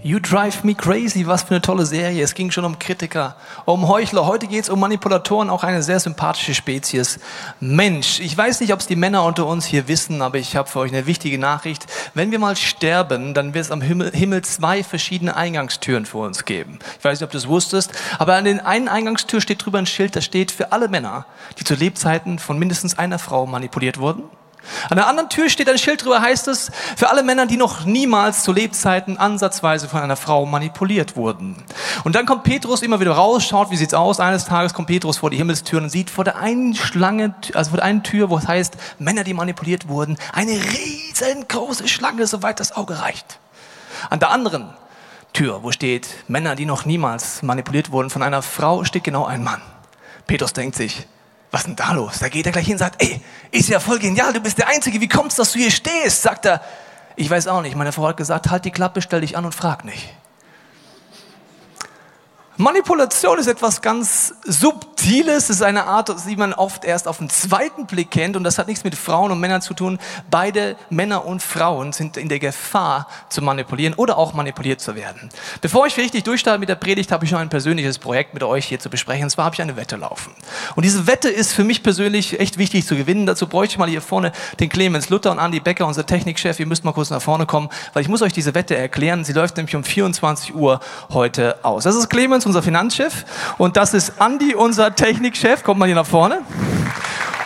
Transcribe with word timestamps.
You 0.00 0.20
Drive 0.20 0.62
Me 0.62 0.76
Crazy, 0.76 1.26
was 1.26 1.42
für 1.42 1.50
eine 1.50 1.60
tolle 1.60 1.84
Serie. 1.84 2.22
Es 2.22 2.34
ging 2.34 2.52
schon 2.52 2.64
um 2.64 2.78
Kritiker, 2.78 3.34
um 3.64 3.88
Heuchler. 3.88 4.26
Heute 4.26 4.46
geht 4.46 4.62
es 4.62 4.70
um 4.70 4.78
Manipulatoren, 4.78 5.50
auch 5.50 5.64
eine 5.64 5.82
sehr 5.82 5.98
sympathische 5.98 6.54
Spezies. 6.54 7.18
Mensch, 7.58 8.20
ich 8.20 8.36
weiß 8.38 8.60
nicht, 8.60 8.72
ob 8.72 8.78
es 8.78 8.86
die 8.86 8.94
Männer 8.94 9.24
unter 9.24 9.46
uns 9.46 9.66
hier 9.66 9.88
wissen, 9.88 10.22
aber 10.22 10.38
ich 10.38 10.54
habe 10.54 10.68
für 10.68 10.78
euch 10.78 10.92
eine 10.92 11.06
wichtige 11.06 11.36
Nachricht. 11.36 11.86
Wenn 12.14 12.30
wir 12.30 12.38
mal 12.38 12.54
sterben, 12.54 13.34
dann 13.34 13.54
wird 13.54 13.64
es 13.64 13.70
am 13.72 13.80
Himmel, 13.80 14.12
Himmel 14.12 14.42
zwei 14.42 14.84
verschiedene 14.84 15.34
Eingangstüren 15.34 16.06
für 16.06 16.18
uns 16.18 16.44
geben. 16.44 16.78
Ich 16.96 17.04
weiß 17.04 17.18
nicht, 17.18 17.26
ob 17.26 17.32
du 17.32 17.38
es 17.38 17.48
wusstest, 17.48 17.90
aber 18.20 18.36
an 18.36 18.44
den 18.44 18.60
einen 18.60 18.86
Eingangstür 18.86 19.40
steht 19.40 19.64
drüber 19.64 19.78
ein 19.78 19.86
Schild, 19.86 20.14
das 20.14 20.24
steht 20.24 20.52
für 20.52 20.70
alle 20.70 20.86
Männer, 20.86 21.26
die 21.58 21.64
zu 21.64 21.74
Lebzeiten 21.74 22.38
von 22.38 22.56
mindestens 22.56 22.96
einer 22.96 23.18
Frau 23.18 23.46
manipuliert 23.46 23.98
wurden. 23.98 24.22
An 24.90 24.96
der 24.96 25.06
anderen 25.06 25.28
Tür 25.28 25.48
steht 25.48 25.68
ein 25.68 25.78
Schild 25.78 26.04
drüber, 26.04 26.20
heißt 26.20 26.48
es, 26.48 26.70
für 26.96 27.10
alle 27.10 27.22
Männer, 27.22 27.46
die 27.46 27.56
noch 27.56 27.84
niemals 27.84 28.42
zu 28.42 28.52
Lebzeiten 28.52 29.18
ansatzweise 29.18 29.88
von 29.88 30.00
einer 30.00 30.16
Frau 30.16 30.46
manipuliert 30.46 31.16
wurden. 31.16 31.56
Und 32.04 32.14
dann 32.14 32.26
kommt 32.26 32.44
Petrus 32.44 32.82
immer 32.82 33.00
wieder 33.00 33.12
raus, 33.12 33.44
schaut, 33.44 33.70
wie 33.70 33.76
sieht's 33.76 33.94
aus. 33.94 34.20
Eines 34.20 34.44
Tages 34.44 34.74
kommt 34.74 34.88
Petrus 34.88 35.18
vor 35.18 35.30
die 35.30 35.36
Himmelstür 35.36 35.80
und 35.80 35.90
sieht 35.90 36.10
vor 36.10 36.24
der 36.24 36.36
einen 36.36 36.74
Schlange, 36.74 37.34
also 37.54 37.70
vor 37.70 37.78
der 37.78 37.86
einen 37.86 38.02
Tür, 38.02 38.30
wo 38.30 38.38
es 38.38 38.46
heißt, 38.46 38.76
Männer, 38.98 39.24
die 39.24 39.34
manipuliert 39.34 39.88
wurden, 39.88 40.16
eine 40.32 40.52
riesengroße 40.52 41.88
Schlange, 41.88 42.26
soweit 42.26 42.60
das 42.60 42.72
Auge 42.72 43.00
reicht. 43.00 43.38
An 44.10 44.20
der 44.20 44.30
anderen 44.30 44.70
Tür, 45.32 45.62
wo 45.62 45.72
steht, 45.72 46.08
Männer, 46.28 46.54
die 46.56 46.66
noch 46.66 46.84
niemals 46.84 47.42
manipuliert 47.42 47.90
wurden 47.90 48.10
von 48.10 48.22
einer 48.22 48.42
Frau, 48.42 48.84
steht 48.84 49.04
genau 49.04 49.24
ein 49.24 49.44
Mann. 49.44 49.60
Petrus 50.26 50.52
denkt 50.52 50.76
sich, 50.76 51.06
was 51.50 51.62
ist 51.62 51.66
denn 51.68 51.76
da 51.76 51.92
los? 51.92 52.18
Da 52.18 52.28
geht 52.28 52.46
er 52.46 52.52
gleich 52.52 52.66
hin 52.66 52.74
und 52.74 52.78
sagt, 52.78 53.02
ey, 53.02 53.20
ist 53.50 53.68
ja 53.68 53.80
voll 53.80 53.98
genial, 53.98 54.32
du 54.32 54.40
bist 54.40 54.58
der 54.58 54.68
Einzige, 54.68 55.00
wie 55.00 55.08
kommst 55.08 55.38
du, 55.38 55.42
dass 55.42 55.52
du 55.52 55.58
hier 55.58 55.70
stehst? 55.70 56.22
Sagt 56.22 56.44
er, 56.44 56.62
ich 57.16 57.28
weiß 57.28 57.48
auch 57.48 57.62
nicht. 57.62 57.74
Meine 57.74 57.92
Frau 57.92 58.06
hat 58.08 58.16
gesagt, 58.16 58.50
halt 58.50 58.64
die 58.64 58.70
Klappe, 58.70 59.02
stell 59.02 59.22
dich 59.22 59.36
an 59.36 59.44
und 59.44 59.54
frag 59.54 59.84
nicht. 59.84 60.14
Manipulation 62.56 63.38
ist 63.38 63.46
etwas 63.46 63.82
ganz 63.82 64.34
Subtiles, 64.44 64.97
es 65.08 65.48
ist 65.48 65.62
eine 65.62 65.84
Art, 65.84 66.14
die 66.28 66.36
man 66.36 66.52
oft 66.52 66.84
erst 66.84 67.08
auf 67.08 67.18
den 67.18 67.30
zweiten 67.30 67.86
Blick 67.86 68.10
kennt 68.10 68.36
und 68.36 68.44
das 68.44 68.58
hat 68.58 68.68
nichts 68.68 68.84
mit 68.84 68.94
Frauen 68.94 69.30
und 69.30 69.40
Männern 69.40 69.62
zu 69.62 69.72
tun. 69.72 69.98
Beide 70.30 70.76
Männer 70.90 71.24
und 71.24 71.42
Frauen 71.42 71.92
sind 71.92 72.18
in 72.18 72.28
der 72.28 72.38
Gefahr 72.38 73.08
zu 73.30 73.40
manipulieren 73.40 73.94
oder 73.94 74.18
auch 74.18 74.34
manipuliert 74.34 74.80
zu 74.80 74.94
werden. 74.94 75.30
Bevor 75.62 75.86
ich 75.86 75.96
richtig 75.96 76.24
durchstarte 76.24 76.58
mit 76.58 76.68
der 76.68 76.74
Predigt, 76.74 77.10
habe 77.10 77.24
ich 77.24 77.32
noch 77.32 77.38
ein 77.38 77.48
persönliches 77.48 77.98
Projekt 77.98 78.34
mit 78.34 78.42
euch 78.42 78.66
hier 78.66 78.80
zu 78.80 78.90
besprechen. 78.90 79.24
Und 79.24 79.30
zwar 79.30 79.46
habe 79.46 79.54
ich 79.54 79.62
eine 79.62 79.76
Wette 79.76 79.96
laufen. 79.96 80.32
Und 80.76 80.84
diese 80.84 81.06
Wette 81.06 81.28
ist 81.30 81.52
für 81.52 81.64
mich 81.64 81.82
persönlich 81.82 82.38
echt 82.38 82.58
wichtig 82.58 82.86
zu 82.86 82.94
gewinnen. 82.94 83.24
Dazu 83.24 83.46
bräuchte 83.46 83.74
ich 83.74 83.78
mal 83.78 83.88
hier 83.88 84.02
vorne 84.02 84.32
den 84.60 84.68
Clemens 84.68 85.08
Luther 85.08 85.30
und 85.30 85.38
Andy 85.38 85.60
Becker, 85.60 85.86
unser 85.86 86.04
Technikchef. 86.04 86.60
Ihr 86.60 86.66
müsst 86.66 86.84
mal 86.84 86.92
kurz 86.92 87.08
nach 87.08 87.22
vorne 87.22 87.46
kommen, 87.46 87.70
weil 87.94 88.02
ich 88.02 88.08
muss 88.08 88.20
euch 88.20 88.34
diese 88.34 88.54
Wette 88.54 88.76
erklären. 88.76 89.24
Sie 89.24 89.32
läuft 89.32 89.56
nämlich 89.56 89.74
um 89.74 89.84
24 89.84 90.54
Uhr 90.54 90.80
heute 91.10 91.58
aus. 91.62 91.84
Das 91.84 91.96
ist 91.96 92.10
Clemens 92.10 92.44
unser 92.44 92.62
Finanzchef 92.62 93.24
und 93.56 93.76
das 93.76 93.94
ist 93.94 94.20
Andi, 94.20 94.54
unser 94.54 94.94
Technikchef. 94.98 95.62
Kommt 95.62 95.78
mal 95.78 95.86
hier 95.86 95.94
nach 95.94 96.06
vorne. 96.06 96.40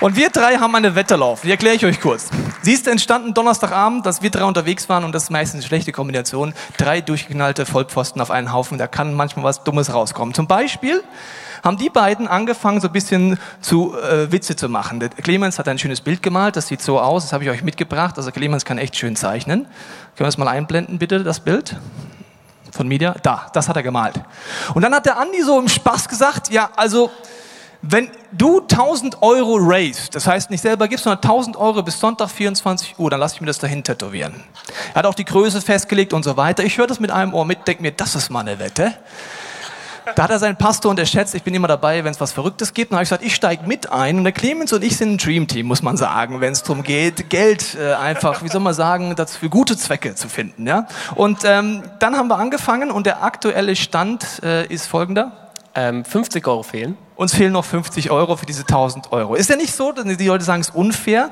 Und 0.00 0.16
wir 0.16 0.30
drei 0.30 0.56
haben 0.56 0.74
eine 0.74 0.94
Wette 0.94 1.16
laufen. 1.16 1.46
Die 1.46 1.50
erkläre 1.50 1.76
ich 1.76 1.84
euch 1.84 2.00
kurz. 2.00 2.30
Sie 2.62 2.72
ist 2.72 2.88
entstanden 2.88 3.34
Donnerstagabend, 3.34 4.06
dass 4.06 4.22
wir 4.22 4.30
drei 4.30 4.44
unterwegs 4.44 4.88
waren 4.88 5.04
und 5.04 5.12
das 5.12 5.24
ist 5.24 5.30
meistens 5.30 5.60
eine 5.60 5.68
schlechte 5.68 5.92
Kombination. 5.92 6.54
Drei 6.78 7.02
durchgeknallte 7.02 7.66
Vollpfosten 7.66 8.22
auf 8.22 8.30
einen 8.30 8.54
Haufen, 8.54 8.78
da 8.78 8.86
kann 8.86 9.12
manchmal 9.12 9.44
was 9.44 9.64
Dummes 9.64 9.92
rauskommen. 9.92 10.32
Zum 10.32 10.46
Beispiel 10.46 11.04
haben 11.62 11.76
die 11.76 11.90
beiden 11.90 12.26
angefangen, 12.26 12.80
so 12.80 12.88
ein 12.88 12.92
bisschen 12.92 13.38
zu 13.60 13.94
äh, 13.98 14.32
Witze 14.32 14.56
zu 14.56 14.70
machen. 14.70 14.98
Der 14.98 15.10
Clemens 15.10 15.58
hat 15.58 15.68
ein 15.68 15.78
schönes 15.78 16.00
Bild 16.00 16.22
gemalt, 16.22 16.56
das 16.56 16.68
sieht 16.68 16.80
so 16.80 16.98
aus, 16.98 17.24
das 17.24 17.34
habe 17.34 17.44
ich 17.44 17.50
euch 17.50 17.62
mitgebracht. 17.62 18.16
Also 18.16 18.32
Clemens 18.32 18.64
kann 18.64 18.78
echt 18.78 18.96
schön 18.96 19.14
zeichnen. 19.14 19.64
Können 19.64 19.70
wir 20.16 20.26
das 20.26 20.38
mal 20.38 20.48
einblenden, 20.48 20.98
bitte, 20.98 21.22
das 21.22 21.40
Bild? 21.40 21.76
von 22.74 22.88
Media, 22.88 23.14
da, 23.22 23.48
das 23.52 23.68
hat 23.68 23.76
er 23.76 23.82
gemalt. 23.82 24.14
Und 24.74 24.82
dann 24.82 24.94
hat 24.94 25.04
der 25.06 25.18
Andi 25.18 25.42
so 25.42 25.58
im 25.60 25.68
Spaß 25.68 26.08
gesagt, 26.08 26.50
ja, 26.50 26.70
also, 26.74 27.10
wenn 27.82 28.10
du 28.30 28.60
1000 28.60 29.22
Euro 29.22 29.56
raised, 29.60 30.14
das 30.14 30.26
heißt 30.26 30.50
nicht 30.50 30.60
selber 30.60 30.86
gibst, 30.86 31.04
sondern 31.04 31.22
1000 31.22 31.56
Euro 31.56 31.82
bis 31.82 31.98
Sonntag 31.98 32.30
24 32.30 32.98
Uhr, 32.98 33.10
dann 33.10 33.18
lass 33.18 33.34
ich 33.34 33.40
mir 33.40 33.48
das 33.48 33.58
dahin 33.58 33.82
tätowieren. 33.82 34.44
Er 34.94 35.00
hat 35.00 35.06
auch 35.06 35.14
die 35.14 35.24
Größe 35.24 35.60
festgelegt 35.60 36.12
und 36.12 36.22
so 36.22 36.36
weiter. 36.36 36.62
Ich 36.62 36.78
höre 36.78 36.86
das 36.86 37.00
mit 37.00 37.10
einem 37.10 37.34
Ohr 37.34 37.44
mit, 37.44 37.66
denke 37.66 37.82
mir, 37.82 37.90
das 37.90 38.14
ist 38.14 38.30
mal 38.30 38.40
eine 38.40 38.60
Wette. 38.60 38.94
Da 40.14 40.24
hat 40.24 40.30
er 40.30 40.38
seinen 40.38 40.56
Pastor 40.56 40.90
unterschätzt. 40.90 41.34
Ich 41.34 41.42
bin 41.42 41.54
immer 41.54 41.68
dabei, 41.68 42.02
wenn 42.04 42.10
es 42.10 42.20
was 42.20 42.32
Verrücktes 42.32 42.74
gibt. 42.74 42.90
Und 42.90 42.96
habe 42.96 43.04
ich 43.04 43.08
gesagt, 43.08 43.24
ich 43.24 43.34
steige 43.34 43.66
mit 43.66 43.90
ein. 43.90 44.18
Und 44.18 44.24
der 44.24 44.32
Clemens 44.32 44.72
und 44.72 44.82
ich 44.82 44.96
sind 44.96 45.12
ein 45.12 45.18
Dreamteam, 45.18 45.66
muss 45.66 45.82
man 45.82 45.96
sagen, 45.96 46.40
wenn 46.40 46.52
es 46.52 46.62
darum 46.62 46.82
geht, 46.82 47.30
Geld 47.30 47.76
äh, 47.76 47.94
einfach, 47.94 48.42
wie 48.42 48.48
soll 48.48 48.60
man 48.60 48.74
sagen, 48.74 49.14
das 49.14 49.36
für 49.36 49.48
gute 49.48 49.76
Zwecke 49.76 50.14
zu 50.14 50.28
finden. 50.28 50.66
Ja? 50.66 50.86
Und 51.14 51.40
ähm, 51.44 51.82
dann 52.00 52.16
haben 52.16 52.28
wir 52.28 52.38
angefangen 52.38 52.90
und 52.90 53.06
der 53.06 53.22
aktuelle 53.22 53.76
Stand 53.76 54.42
äh, 54.42 54.66
ist 54.66 54.86
folgender. 54.86 55.50
Ähm, 55.74 56.04
50 56.04 56.46
Euro 56.46 56.62
fehlen. 56.62 56.98
Uns 57.22 57.32
fehlen 57.32 57.52
noch 57.52 57.64
50 57.64 58.10
Euro 58.10 58.34
für 58.34 58.46
diese 58.46 58.62
1000 58.62 59.12
Euro. 59.12 59.36
Ist 59.36 59.48
ja 59.48 59.54
nicht 59.54 59.72
so, 59.72 59.92
dass 59.92 60.04
die 60.04 60.26
Leute 60.26 60.42
sagen, 60.42 60.60
es 60.60 60.70
ist 60.70 60.74
unfair. 60.74 61.30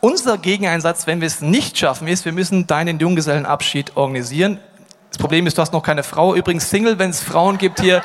Unser 0.00 0.38
Gegeneinsatz, 0.38 1.06
wenn 1.06 1.20
wir 1.20 1.26
es 1.26 1.42
nicht 1.42 1.76
schaffen, 1.76 2.08
ist, 2.08 2.24
wir 2.24 2.32
müssen 2.32 2.66
deinen 2.66 2.98
Junggesellenabschied 2.98 3.98
organisieren. 3.98 4.58
Das 5.10 5.18
Problem 5.18 5.46
ist, 5.46 5.58
du 5.58 5.60
hast 5.60 5.74
noch 5.74 5.82
keine 5.82 6.04
Frau. 6.04 6.34
Übrigens 6.34 6.70
Single, 6.70 6.98
wenn 6.98 7.10
es 7.10 7.20
Frauen 7.20 7.58
gibt 7.58 7.80
hier. 7.80 8.02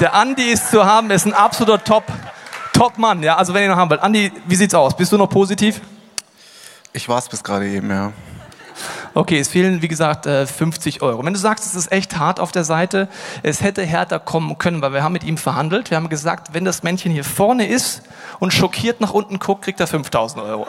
Der 0.00 0.12
Andi 0.12 0.42
ist 0.42 0.70
zu 0.70 0.84
haben, 0.84 1.10
ist 1.10 1.24
ein 1.24 1.32
absoluter 1.32 1.82
Top, 1.82 2.04
Top-Mann. 2.74 3.22
Ja, 3.22 3.36
also 3.36 3.54
wenn 3.54 3.62
ihr 3.62 3.70
noch 3.70 3.76
haben 3.76 3.88
wollt. 3.88 4.02
Andi, 4.02 4.30
wie 4.46 4.54
sieht's 4.54 4.74
aus? 4.74 4.94
Bist 4.94 5.10
du 5.10 5.16
noch 5.16 5.30
positiv? 5.30 5.80
Ich 6.92 7.08
war 7.08 7.16
es 7.16 7.26
bis 7.26 7.42
gerade 7.42 7.66
eben, 7.68 7.88
ja. 7.88 8.12
Okay, 9.14 9.38
es 9.38 9.48
fehlen, 9.48 9.82
wie 9.82 9.88
gesagt, 9.88 10.26
50 10.26 10.96
äh, 10.96 11.00
Euro. 11.00 11.24
Wenn 11.24 11.32
du 11.32 11.38
sagst, 11.38 11.64
es 11.66 11.74
ist 11.74 11.92
echt 11.92 12.18
hart 12.18 12.40
auf 12.40 12.52
der 12.52 12.64
Seite, 12.64 13.08
es 13.42 13.62
hätte 13.62 13.82
härter 13.82 14.18
kommen 14.18 14.58
können, 14.58 14.82
weil 14.82 14.92
wir 14.92 15.02
haben 15.02 15.12
mit 15.12 15.24
ihm 15.24 15.38
verhandelt. 15.38 15.90
Wir 15.90 15.96
haben 15.96 16.08
gesagt, 16.08 16.52
wenn 16.52 16.64
das 16.64 16.82
Männchen 16.82 17.12
hier 17.12 17.24
vorne 17.24 17.66
ist 17.66 18.02
und 18.38 18.52
schockiert 18.52 19.00
nach 19.00 19.12
unten 19.12 19.38
guckt, 19.38 19.62
kriegt 19.62 19.80
er 19.80 19.86
5000 19.86 20.42
Euro. 20.42 20.66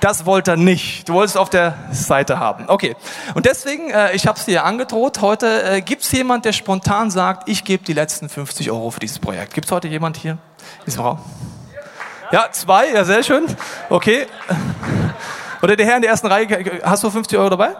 Das 0.00 0.26
wollte 0.26 0.52
er 0.52 0.56
nicht. 0.56 1.08
Du 1.08 1.14
wolltest 1.14 1.36
auf 1.36 1.50
der 1.50 1.74
Seite 1.90 2.38
haben. 2.38 2.68
Okay. 2.68 2.94
Und 3.34 3.46
deswegen, 3.46 3.90
äh, 3.90 4.12
ich 4.12 4.26
habe 4.26 4.38
es 4.38 4.44
dir 4.44 4.64
angedroht, 4.64 5.20
heute 5.20 5.62
äh, 5.64 5.80
gibt 5.80 6.02
es 6.02 6.12
jemand, 6.12 6.44
der 6.44 6.52
spontan 6.52 7.10
sagt, 7.10 7.48
ich 7.48 7.64
gebe 7.64 7.84
die 7.84 7.94
letzten 7.94 8.28
50 8.28 8.70
Euro 8.70 8.90
für 8.90 9.00
dieses 9.00 9.18
Projekt. 9.18 9.54
Gibt 9.54 9.66
es 9.66 9.72
heute 9.72 9.88
jemand 9.88 10.16
hier 10.16 10.38
in 10.86 10.92
Raum? 10.94 11.18
Ja, 12.30 12.48
zwei, 12.52 12.92
ja, 12.92 13.04
sehr 13.04 13.22
schön. 13.22 13.46
Okay. 13.88 14.26
Oder 15.62 15.76
der 15.76 15.86
Herr 15.86 15.96
in 15.96 16.02
der 16.02 16.10
ersten 16.10 16.26
Reihe, 16.26 16.46
hast 16.82 17.04
du 17.04 17.10
50 17.10 17.38
Euro 17.38 17.50
dabei? 17.50 17.70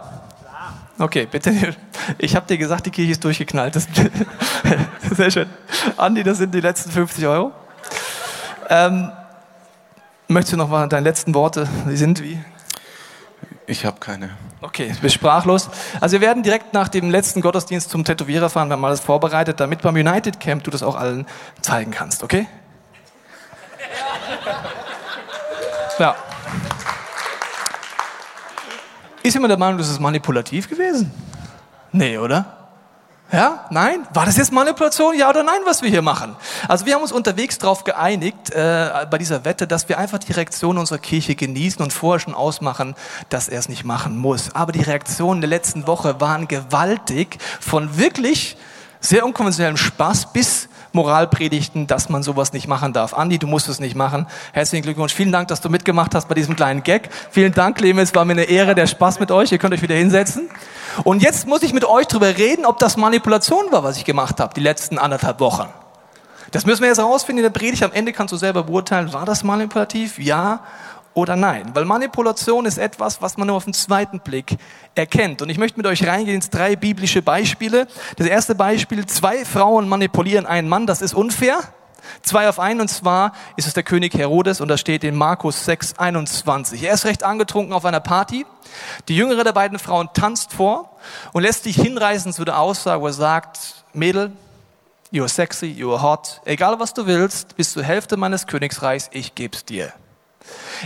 Okay, 0.97 1.27
bitte. 1.29 1.75
Ich 2.17 2.35
habe 2.35 2.45
dir 2.45 2.57
gesagt, 2.57 2.85
die 2.85 2.91
Kirche 2.91 3.11
ist 3.11 3.23
durchgeknallt. 3.23 3.75
Das, 3.75 3.87
sehr 5.15 5.31
schön. 5.31 5.49
Andi, 5.95 6.23
das 6.23 6.39
sind 6.39 6.53
die 6.53 6.59
letzten 6.59 6.91
50 6.91 7.25
Euro. 7.25 7.51
Ähm, 8.69 9.11
Möchtest 10.31 10.53
du 10.53 10.57
noch 10.57 10.69
mal 10.69 10.87
deine 10.87 11.03
letzten 11.03 11.33
Worte? 11.33 11.67
Die 11.89 11.97
sind 11.97 12.21
wie? 12.21 12.39
Ich 13.65 13.83
habe 13.83 13.99
keine. 13.99 14.29
Okay, 14.61 14.91
du 14.93 15.01
bist 15.01 15.15
sprachlos. 15.15 15.71
Also 15.99 16.13
wir 16.13 16.21
werden 16.21 16.43
direkt 16.43 16.71
nach 16.75 16.87
dem 16.87 17.09
letzten 17.09 17.41
Gottesdienst 17.41 17.89
zum 17.89 18.05
Tätowierer 18.05 18.51
fahren. 18.51 18.69
Wir 18.69 18.73
haben 18.73 18.85
alles 18.85 18.99
vorbereitet, 18.99 19.59
damit 19.59 19.81
beim 19.81 19.95
United 19.95 20.39
Camp 20.39 20.63
du 20.63 20.69
das 20.69 20.83
auch 20.83 20.95
allen 20.95 21.25
zeigen 21.61 21.89
kannst, 21.89 22.21
okay? 22.21 22.47
Ja. 25.97 26.15
Ist 29.21 29.33
jemand 29.33 29.51
der 29.51 29.57
Meinung, 29.57 29.77
das 29.77 29.89
ist 29.89 29.99
manipulativ 29.99 30.69
gewesen? 30.69 31.11
Nee, 31.91 32.17
oder? 32.17 32.59
Ja? 33.31 33.65
Nein? 33.69 34.07
War 34.13 34.25
das 34.25 34.37
jetzt 34.37 34.51
Manipulation? 34.51 35.15
Ja 35.15 35.29
oder 35.29 35.43
nein, 35.43 35.59
was 35.65 35.83
wir 35.83 35.89
hier 35.89 36.01
machen? 36.01 36.35
Also 36.67 36.85
wir 36.85 36.95
haben 36.95 37.03
uns 37.03 37.11
unterwegs 37.11 37.59
darauf 37.59 37.83
geeinigt, 37.83 38.51
äh, 38.51 39.05
bei 39.09 39.19
dieser 39.19 39.45
Wette, 39.45 39.67
dass 39.67 39.87
wir 39.87 39.99
einfach 39.99 40.17
die 40.17 40.31
Reaktion 40.31 40.77
unserer 40.77 40.97
Kirche 40.97 41.35
genießen 41.35 41.81
und 41.81 41.93
vorher 41.93 42.19
schon 42.19 42.33
ausmachen, 42.33 42.95
dass 43.29 43.47
er 43.47 43.59
es 43.59 43.69
nicht 43.69 43.83
machen 43.83 44.17
muss. 44.17 44.55
Aber 44.55 44.71
die 44.71 44.81
Reaktionen 44.81 45.41
der 45.41 45.49
letzten 45.49 45.85
Woche 45.85 46.19
waren 46.19 46.47
gewaltig, 46.47 47.37
von 47.59 47.97
wirklich 47.97 48.57
sehr 48.99 49.25
unkonventionellem 49.25 49.77
Spaß 49.77 50.33
bis 50.33 50.69
Moralpredigten, 50.93 51.87
dass 51.87 52.09
man 52.09 52.23
sowas 52.23 52.53
nicht 52.53 52.67
machen 52.67 52.93
darf. 52.93 53.13
Andi, 53.13 53.37
du 53.37 53.47
musst 53.47 53.69
es 53.69 53.79
nicht 53.79 53.95
machen. 53.95 54.27
Herzlichen 54.53 54.83
Glückwunsch. 54.83 55.13
Vielen 55.13 55.31
Dank, 55.31 55.47
dass 55.49 55.61
du 55.61 55.69
mitgemacht 55.69 56.15
hast 56.15 56.27
bei 56.27 56.35
diesem 56.35 56.55
kleinen 56.55 56.83
Gag. 56.83 57.09
Vielen 57.31 57.53
Dank, 57.53 57.77
Clemens. 57.77 58.15
War 58.15 58.25
mir 58.25 58.33
eine 58.33 58.43
Ehre, 58.43 58.75
der 58.75 58.87
Spaß 58.87 59.19
mit 59.19 59.31
euch. 59.31 59.51
Ihr 59.51 59.57
könnt 59.57 59.73
euch 59.73 59.81
wieder 59.81 59.95
hinsetzen. 59.95 60.49
Und 61.03 61.21
jetzt 61.21 61.47
muss 61.47 61.63
ich 61.63 61.73
mit 61.73 61.85
euch 61.85 62.07
darüber 62.07 62.37
reden, 62.37 62.65
ob 62.65 62.79
das 62.79 62.97
Manipulation 62.97 63.71
war, 63.71 63.83
was 63.83 63.97
ich 63.97 64.05
gemacht 64.05 64.39
habe, 64.39 64.53
die 64.53 64.61
letzten 64.61 64.97
anderthalb 64.97 65.39
Wochen. 65.39 65.67
Das 66.51 66.65
müssen 66.65 66.81
wir 66.81 66.87
jetzt 66.87 66.97
herausfinden 66.97 67.39
in 67.39 67.51
der 67.51 67.57
Predigt. 67.57 67.83
Am 67.83 67.91
Ende 67.91 68.11
kannst 68.11 68.31
du 68.31 68.37
selber 68.37 68.63
beurteilen, 68.63 69.13
war 69.13 69.25
das 69.25 69.43
manipulativ? 69.43 70.17
Ja 70.17 70.61
oder 71.19 71.35
nein. 71.35 71.71
Weil 71.73 71.85
Manipulation 71.85 72.65
ist 72.65 72.77
etwas, 72.77 73.21
was 73.21 73.37
man 73.37 73.47
nur 73.47 73.57
auf 73.57 73.65
den 73.65 73.73
zweiten 73.73 74.19
Blick 74.19 74.57
erkennt. 74.95 75.41
Und 75.41 75.49
ich 75.49 75.57
möchte 75.57 75.77
mit 75.77 75.85
euch 75.85 76.05
reingehen 76.05 76.35
ins 76.35 76.49
drei 76.49 76.75
biblische 76.75 77.21
Beispiele. 77.21 77.87
Das 78.17 78.27
erste 78.27 78.55
Beispiel, 78.55 79.05
zwei 79.05 79.45
Frauen 79.45 79.87
manipulieren 79.87 80.45
einen 80.45 80.69
Mann, 80.69 80.87
das 80.87 81.01
ist 81.01 81.13
unfair. 81.13 81.59
Zwei 82.21 82.49
auf 82.49 82.59
einen, 82.59 82.81
und 82.81 82.87
zwar 82.87 83.33
ist 83.55 83.67
es 83.67 83.73
der 83.73 83.83
König 83.83 84.13
Herodes, 84.13 84.61
und 84.61 84.67
das 84.67 84.79
steht 84.79 85.03
in 85.03 85.15
Markus 85.15 85.65
6, 85.65 85.99
21. 85.99 86.83
Er 86.83 86.93
ist 86.93 87.05
recht 87.05 87.23
angetrunken 87.23 87.73
auf 87.73 87.85
einer 87.85 87.99
Party. 87.99 88.45
Die 89.07 89.15
jüngere 89.15 89.43
der 89.43 89.53
beiden 89.53 89.79
Frauen 89.79 90.09
tanzt 90.13 90.53
vor 90.53 90.97
und 91.33 91.43
lässt 91.43 91.63
sich 91.63 91.75
hinreißen 91.75 92.33
zu 92.33 92.45
der 92.45 92.59
Aussage, 92.59 93.01
wo 93.01 93.07
er 93.07 93.13
sagt, 93.13 93.83
Mädel, 93.93 94.31
you're 95.11 95.27
sexy, 95.27 95.67
you're 95.67 96.01
hot, 96.01 96.41
egal 96.45 96.79
was 96.79 96.93
du 96.93 97.07
willst, 97.07 97.55
bis 97.55 97.73
zur 97.73 97.83
Hälfte 97.83 98.17
meines 98.17 98.47
Königsreichs, 98.47 99.09
ich 99.11 99.35
geb's 99.35 99.65
dir. 99.65 99.93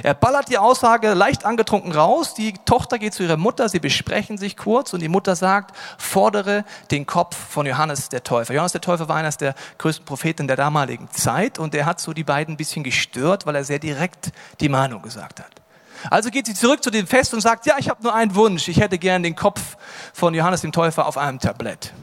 Er 0.01 0.13
ballert 0.13 0.50
die 0.50 0.57
Aussage 0.57 1.13
leicht 1.13 1.45
angetrunken 1.45 1.91
raus. 1.91 2.33
Die 2.33 2.53
Tochter 2.65 2.97
geht 2.97 3.13
zu 3.13 3.23
ihrer 3.23 3.38
Mutter, 3.38 3.69
sie 3.69 3.79
besprechen 3.79 4.38
sich 4.38 4.57
kurz 4.57 4.94
und 4.94 5.01
die 5.01 5.07
Mutter 5.07 5.35
sagt, 5.35 5.75
fordere 5.97 6.65
den 6.91 7.05
Kopf 7.05 7.35
von 7.35 7.65
Johannes 7.65 8.09
der 8.09 8.23
Täufer. 8.23 8.53
Johannes 8.53 8.71
der 8.71 8.81
Täufer 8.81 9.07
war 9.07 9.17
einer 9.17 9.29
der 9.31 9.55
größten 9.77 10.05
Propheten 10.05 10.47
der 10.47 10.57
damaligen 10.57 11.09
Zeit 11.11 11.59
und 11.59 11.75
er 11.75 11.85
hat 11.85 12.00
so 12.00 12.13
die 12.13 12.23
beiden 12.23 12.55
ein 12.55 12.57
bisschen 12.57 12.83
gestört, 12.83 13.45
weil 13.45 13.55
er 13.55 13.63
sehr 13.63 13.79
direkt 13.79 14.31
die 14.59 14.69
Meinung 14.69 15.01
gesagt 15.01 15.39
hat. 15.39 15.51
Also 16.09 16.29
geht 16.29 16.47
sie 16.47 16.53
zurück 16.53 16.83
zu 16.83 16.89
dem 16.89 17.07
Fest 17.07 17.33
und 17.33 17.41
sagt, 17.41 17.65
ja, 17.65 17.75
ich 17.77 17.89
habe 17.89 18.03
nur 18.03 18.13
einen 18.13 18.35
Wunsch, 18.35 18.67
ich 18.67 18.79
hätte 18.79 18.97
gern 18.97 19.23
den 19.23 19.35
Kopf 19.35 19.77
von 20.13 20.33
Johannes 20.33 20.61
dem 20.61 20.71
Täufer 20.71 21.05
auf 21.05 21.17
einem 21.17 21.39
Tablett. 21.39 21.94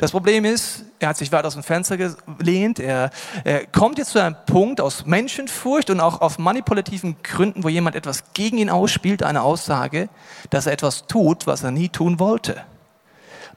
Das 0.00 0.12
Problem 0.12 0.46
ist, 0.46 0.86
er 0.98 1.10
hat 1.10 1.18
sich 1.18 1.30
weit 1.30 1.44
aus 1.44 1.52
dem 1.52 1.62
Fenster 1.62 1.98
gelehnt. 1.98 2.78
Er, 2.78 3.10
er 3.44 3.66
kommt 3.66 3.98
jetzt 3.98 4.12
zu 4.12 4.18
einem 4.18 4.34
Punkt 4.46 4.80
aus 4.80 5.04
Menschenfurcht 5.04 5.90
und 5.90 6.00
auch 6.00 6.22
auf 6.22 6.38
manipulativen 6.38 7.16
Gründen, 7.22 7.64
wo 7.64 7.68
jemand 7.68 7.96
etwas 7.96 8.32
gegen 8.32 8.56
ihn 8.56 8.70
ausspielt, 8.70 9.22
eine 9.22 9.42
Aussage, 9.42 10.08
dass 10.48 10.64
er 10.64 10.72
etwas 10.72 11.06
tut, 11.06 11.46
was 11.46 11.64
er 11.64 11.70
nie 11.70 11.90
tun 11.90 12.18
wollte. 12.18 12.64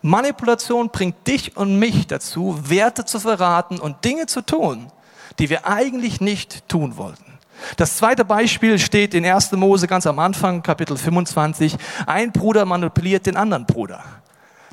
Manipulation 0.01 0.89
bringt 0.89 1.25
dich 1.27 1.55
und 1.55 1.79
mich 1.79 2.07
dazu, 2.07 2.59
Werte 2.67 3.05
zu 3.05 3.21
verraten 3.21 3.79
und 3.79 4.03
Dinge 4.03 4.25
zu 4.25 4.41
tun, 4.41 4.87
die 5.39 5.49
wir 5.49 5.65
eigentlich 5.65 6.19
nicht 6.19 6.67
tun 6.67 6.97
wollten. 6.97 7.39
Das 7.77 7.95
zweite 7.95 8.25
Beispiel 8.25 8.79
steht 8.79 9.13
in 9.13 9.25
1. 9.25 9.53
Mose 9.53 9.87
ganz 9.87 10.05
am 10.05 10.19
Anfang, 10.19 10.61
Kapitel 10.61 10.97
25. 10.97 11.77
Ein 12.05 12.33
Bruder 12.33 12.65
manipuliert 12.65 13.27
den 13.27 13.37
anderen 13.37 13.65
Bruder. 13.65 14.03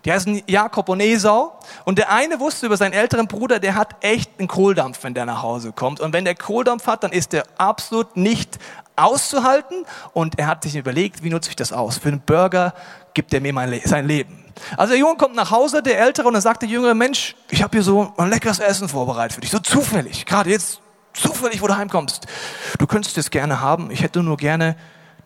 Die 0.04 0.12
heißen 0.12 0.42
Jakob 0.46 0.88
und 0.88 1.00
Esau. 1.00 1.58
Und 1.84 1.98
der 1.98 2.12
eine 2.12 2.40
wusste 2.40 2.66
über 2.66 2.76
seinen 2.76 2.92
älteren 2.92 3.26
Bruder, 3.26 3.58
der 3.58 3.74
hat 3.74 3.96
echt 4.00 4.30
einen 4.38 4.48
Kohldampf, 4.48 5.02
wenn 5.02 5.14
der 5.14 5.26
nach 5.26 5.42
Hause 5.42 5.72
kommt. 5.72 6.00
Und 6.00 6.12
wenn 6.12 6.24
der 6.24 6.34
Kohldampf 6.34 6.86
hat, 6.86 7.04
dann 7.04 7.12
ist 7.12 7.32
der 7.32 7.44
absolut 7.58 8.16
nicht 8.16 8.58
auszuhalten. 8.96 9.84
Und 10.12 10.38
er 10.38 10.46
hat 10.46 10.62
sich 10.62 10.76
überlegt, 10.76 11.22
wie 11.22 11.30
nutze 11.30 11.50
ich 11.50 11.56
das 11.56 11.72
aus? 11.72 11.98
Für 11.98 12.08
einen 12.08 12.20
Burger 12.20 12.74
gibt 13.14 13.34
er 13.34 13.40
mir 13.40 13.52
Le 13.52 13.80
sein 13.84 14.06
Leben. 14.06 14.44
Also 14.76 14.92
der 14.92 15.00
Junge 15.00 15.16
kommt 15.16 15.34
nach 15.34 15.50
Hause, 15.50 15.82
der 15.82 15.98
Ältere, 15.98 16.26
und 16.26 16.34
dann 16.34 16.42
sagt 16.42 16.62
der 16.62 16.68
Jüngere, 16.68 16.94
Mensch, 16.94 17.34
ich 17.48 17.62
habe 17.62 17.76
hier 17.76 17.82
so 17.82 18.12
ein 18.16 18.30
leckeres 18.30 18.58
Essen 18.58 18.88
vorbereitet 18.88 19.34
für 19.34 19.40
dich. 19.40 19.50
So 19.50 19.58
zufällig, 19.58 20.26
gerade 20.26 20.50
jetzt 20.50 20.80
zufällig, 21.14 21.62
wo 21.62 21.66
du 21.66 21.76
heimkommst. 21.76 22.26
Du 22.78 22.86
könntest 22.86 23.16
es 23.18 23.30
gerne 23.30 23.60
haben. 23.60 23.90
Ich 23.90 24.02
hätte 24.02 24.22
nur 24.22 24.36
gerne 24.36 24.76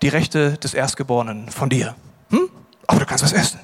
die 0.03 0.09
Rechte 0.09 0.53
des 0.59 0.75
Erstgeborenen 0.75 1.51
von 1.51 1.69
dir. 1.69 1.95
Hm? 2.31 2.49
Aber 2.87 3.01
du 3.01 3.07
kannst 3.07 3.25
was 3.25 3.33
essen. 3.33 3.61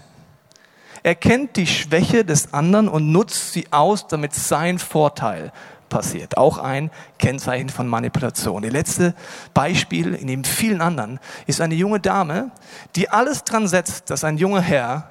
Er 1.02 1.14
kennt 1.14 1.56
die 1.56 1.66
Schwäche 1.66 2.24
des 2.24 2.52
anderen 2.52 2.88
und 2.88 3.10
nutzt 3.10 3.52
sie 3.52 3.66
aus, 3.70 4.06
damit 4.06 4.34
sein 4.34 4.78
Vorteil 4.78 5.52
passiert. 5.88 6.36
Auch 6.36 6.58
ein 6.58 6.90
Kennzeichen 7.18 7.68
von 7.68 7.86
Manipulation. 7.86 8.62
Das 8.62 8.72
letzte 8.72 9.14
Beispiel, 9.52 10.14
in 10.14 10.28
dem 10.28 10.44
vielen 10.44 10.80
anderen, 10.80 11.18
ist 11.46 11.60
eine 11.60 11.74
junge 11.74 12.00
Dame, 12.00 12.50
die 12.96 13.10
alles 13.10 13.44
dran 13.44 13.68
setzt, 13.68 14.10
dass 14.10 14.24
ein 14.24 14.38
junger 14.38 14.60
Herr 14.60 15.10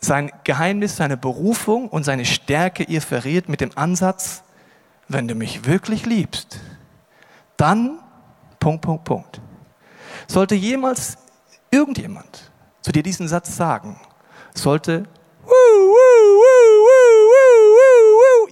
sein 0.00 0.30
Geheimnis, 0.44 0.96
seine 0.96 1.16
Berufung 1.16 1.88
und 1.88 2.04
seine 2.04 2.24
Stärke 2.24 2.84
ihr 2.84 3.02
verrät 3.02 3.48
mit 3.48 3.60
dem 3.60 3.70
Ansatz, 3.74 4.42
wenn 5.08 5.28
du 5.28 5.34
mich 5.34 5.66
wirklich 5.66 6.06
liebst, 6.06 6.60
dann, 7.56 7.98
Punkt, 8.58 8.82
Punkt, 8.82 9.04
Punkt. 9.04 9.40
Sollte 10.26 10.54
jemals 10.54 11.16
irgendjemand 11.70 12.50
zu 12.82 12.92
dir 12.92 13.02
diesen 13.02 13.28
Satz 13.28 13.56
sagen, 13.56 14.00
sollte 14.58 15.04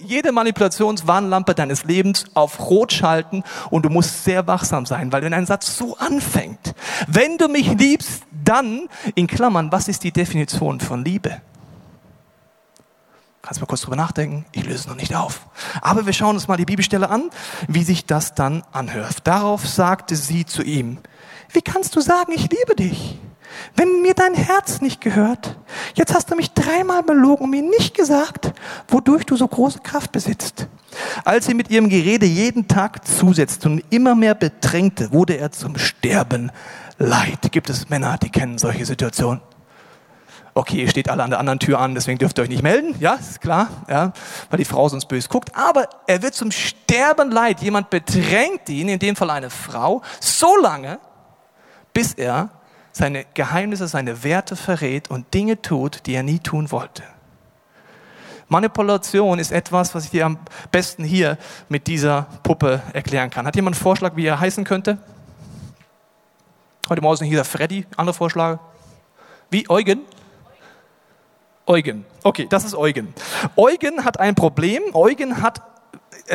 jede 0.05 0.31
Manipulationswarnlampe 0.31 1.55
deines 1.55 1.83
Lebens 1.83 2.25
auf 2.33 2.59
Rot 2.59 2.93
schalten 2.93 3.43
und 3.69 3.85
du 3.85 3.89
musst 3.89 4.23
sehr 4.23 4.47
wachsam 4.47 4.85
sein, 4.85 5.11
weil 5.11 5.23
wenn 5.23 5.33
ein 5.33 5.45
Satz 5.45 5.77
so 5.77 5.97
anfängt, 5.97 6.73
wenn 7.07 7.37
du 7.37 7.47
mich 7.47 7.73
liebst, 7.73 8.23
dann, 8.31 8.87
in 9.15 9.27
Klammern, 9.27 9.71
was 9.71 9.87
ist 9.87 10.03
die 10.03 10.11
Definition 10.11 10.79
von 10.79 11.03
Liebe? 11.03 11.41
Kannst 13.41 13.61
mal 13.61 13.67
kurz 13.67 13.81
drüber 13.81 13.95
nachdenken, 13.95 14.45
ich 14.53 14.63
löse 14.63 14.75
es 14.75 14.87
noch 14.87 14.95
nicht 14.95 15.15
auf. 15.15 15.41
Aber 15.81 16.05
wir 16.05 16.13
schauen 16.13 16.35
uns 16.35 16.47
mal 16.47 16.57
die 16.57 16.65
Bibelstelle 16.65 17.09
an, 17.09 17.29
wie 17.67 17.83
sich 17.83 18.05
das 18.05 18.33
dann 18.33 18.63
anhört. 18.71 19.17
Darauf 19.25 19.67
sagte 19.67 20.15
sie 20.15 20.45
zu 20.45 20.63
ihm, 20.63 20.97
wie 21.51 21.61
kannst 21.61 21.95
du 21.95 22.01
sagen, 22.01 22.31
ich 22.31 22.49
liebe 22.49 22.75
dich? 22.75 23.19
Wenn 23.75 24.01
mir 24.01 24.13
dein 24.13 24.33
Herz 24.33 24.81
nicht 24.81 25.01
gehört? 25.01 25.57
Jetzt 25.95 26.13
hast 26.13 26.31
du 26.31 26.35
mich 26.35 26.51
dreimal 26.51 27.03
belogen 27.03 27.45
und 27.45 27.49
mir 27.49 27.61
nicht 27.61 27.95
gesagt, 27.95 28.53
wodurch 28.87 29.25
du 29.25 29.35
so 29.35 29.47
große 29.47 29.79
Kraft 29.79 30.11
besitzt. 30.11 30.67
Als 31.23 31.45
sie 31.45 31.53
mit 31.53 31.69
ihrem 31.69 31.89
Gerede 31.89 32.25
jeden 32.25 32.67
Tag 32.67 33.07
zusetzte 33.07 33.69
und 33.69 33.83
immer 33.89 34.15
mehr 34.15 34.35
bedrängte, 34.35 35.11
wurde 35.11 35.37
er 35.37 35.51
zum 35.51 35.77
Sterben 35.77 36.51
leid. 36.97 37.51
Gibt 37.51 37.69
es 37.69 37.89
Männer, 37.89 38.17
die 38.17 38.29
kennen 38.29 38.57
solche 38.57 38.85
Situationen? 38.85 39.41
Okay, 40.57 40.83
ihr 40.83 40.89
steht 40.89 41.09
alle 41.09 41.21
an 41.21 41.31
der 41.31 41.39
anderen 41.39 41.59
Tür 41.59 41.79
an, 41.79 41.95
deswegen 41.95 42.17
dürft 42.17 42.39
ihr 42.39 42.43
euch 42.43 42.49
nicht 42.49 42.63
melden. 42.63 42.95
Ja, 43.01 43.15
ist 43.15 43.41
klar, 43.41 43.67
ja, 43.89 44.13
weil 44.49 44.57
die 44.57 44.63
Frau 44.63 44.87
sonst 44.87 45.07
böse 45.07 45.27
guckt. 45.27 45.53
Aber 45.53 45.89
er 46.07 46.21
wird 46.21 46.33
zum 46.33 46.49
Sterben 46.49 47.29
leid. 47.29 47.59
Jemand 47.59 47.89
bedrängt 47.89 48.69
ihn, 48.69 48.87
in 48.87 48.99
dem 48.99 49.17
Fall 49.17 49.31
eine 49.31 49.49
Frau, 49.49 50.01
so 50.21 50.55
lange, 50.61 50.99
bis 51.93 52.13
er 52.13 52.51
seine 52.95 53.25
Geheimnisse, 53.33 53.89
seine 53.89 54.23
Werte 54.23 54.55
verrät 54.55 55.09
und 55.09 55.33
Dinge 55.33 55.61
tut, 55.61 56.05
die 56.05 56.13
er 56.13 56.23
nie 56.23 56.39
tun 56.39 56.71
wollte. 56.71 57.03
Manipulation 58.47 59.37
ist 59.37 59.51
etwas, 59.51 59.93
was 59.93 60.05
ich 60.05 60.11
dir 60.11 60.25
am 60.25 60.39
besten 60.71 61.03
hier 61.03 61.37
mit 61.67 61.87
dieser 61.87 62.27
Puppe 62.43 62.81
erklären 62.93 63.29
kann. 63.29 63.45
Hat 63.45 63.55
jemand 63.57 63.75
einen 63.75 63.83
Vorschlag, 63.83 64.15
wie 64.15 64.25
er 64.25 64.39
heißen 64.39 64.63
könnte? 64.63 64.97
Heute 66.87 67.01
Morgen 67.01 67.25
hier 67.25 67.43
Freddy, 67.43 67.85
andere 67.97 68.13
Vorschläge? 68.13 68.59
Wie? 69.49 69.69
Eugen? 69.69 69.99
Eugen. 71.65 72.05
Okay, 72.23 72.47
das 72.49 72.63
ist 72.63 72.75
Eugen. 72.75 73.13
Eugen 73.57 74.05
hat 74.05 74.21
ein 74.21 74.35
Problem. 74.35 74.83
Eugen 74.93 75.41
hat 75.41 75.61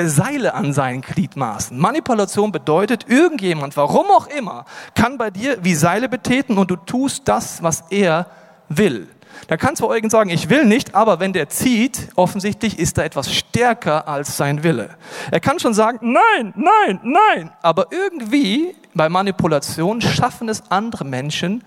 Seile 0.04 0.54
an 0.54 0.72
seinen 0.72 1.02
Gliedmaßen. 1.02 1.78
Manipulation 1.78 2.52
bedeutet, 2.52 3.06
irgendjemand, 3.08 3.76
warum 3.76 4.06
auch 4.06 4.26
immer, 4.26 4.64
kann 4.94 5.18
bei 5.18 5.30
dir 5.30 5.58
wie 5.62 5.74
Seile 5.74 6.08
betäten 6.08 6.58
und 6.58 6.70
du 6.70 6.76
tust 6.76 7.26
das, 7.26 7.62
was 7.62 7.84
er 7.90 8.26
will. 8.68 9.08
Da 9.48 9.56
kann 9.56 9.76
zwar 9.76 9.88
Eugen 9.88 10.10
sagen, 10.10 10.30
ich 10.30 10.48
will 10.48 10.64
nicht, 10.64 10.94
aber 10.94 11.20
wenn 11.20 11.32
der 11.32 11.48
zieht, 11.48 12.08
offensichtlich 12.14 12.78
ist 12.78 12.98
er 12.98 13.04
etwas 13.04 13.32
stärker 13.32 14.06
als 14.08 14.36
sein 14.36 14.62
Wille. 14.62 14.96
Er 15.30 15.40
kann 15.40 15.58
schon 15.58 15.74
sagen, 15.74 16.12
nein, 16.12 16.52
nein, 16.56 17.00
nein, 17.02 17.52
aber 17.62 17.86
irgendwie 17.90 18.74
bei 18.94 19.08
Manipulation 19.08 20.00
schaffen 20.00 20.48
es 20.48 20.70
andere 20.70 21.04
Menschen, 21.04 21.64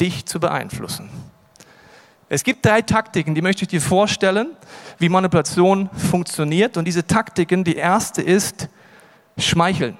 dich 0.00 0.26
zu 0.26 0.40
beeinflussen. 0.40 1.10
Es 2.32 2.44
gibt 2.44 2.64
drei 2.64 2.80
Taktiken, 2.80 3.34
die 3.34 3.42
möchte 3.42 3.64
ich 3.64 3.68
dir 3.68 3.82
vorstellen, 3.82 4.56
wie 4.96 5.10
Manipulation 5.10 5.90
funktioniert. 5.90 6.78
Und 6.78 6.86
diese 6.86 7.06
Taktiken, 7.06 7.62
die 7.62 7.76
erste 7.76 8.22
ist 8.22 8.70
Schmeicheln. 9.36 9.98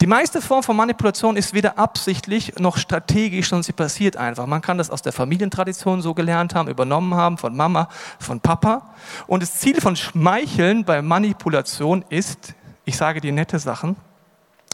Die 0.00 0.08
meiste 0.08 0.42
Form 0.42 0.64
von 0.64 0.74
Manipulation 0.74 1.36
ist 1.36 1.54
weder 1.54 1.78
absichtlich 1.78 2.58
noch 2.58 2.78
strategisch, 2.78 3.50
sondern 3.50 3.62
sie 3.62 3.74
passiert 3.74 4.16
einfach. 4.16 4.46
Man 4.46 4.60
kann 4.60 4.76
das 4.76 4.90
aus 4.90 5.02
der 5.02 5.12
Familientradition 5.12 6.02
so 6.02 6.12
gelernt 6.12 6.56
haben, 6.56 6.68
übernommen 6.68 7.14
haben 7.14 7.38
von 7.38 7.56
Mama, 7.56 7.88
von 8.18 8.40
Papa. 8.40 8.92
Und 9.28 9.44
das 9.44 9.54
Ziel 9.60 9.80
von 9.80 9.94
Schmeicheln 9.94 10.84
bei 10.84 11.00
Manipulation 11.00 12.04
ist, 12.08 12.54
ich 12.84 12.96
sage 12.96 13.20
dir 13.20 13.30
nette 13.30 13.60
Sachen, 13.60 13.94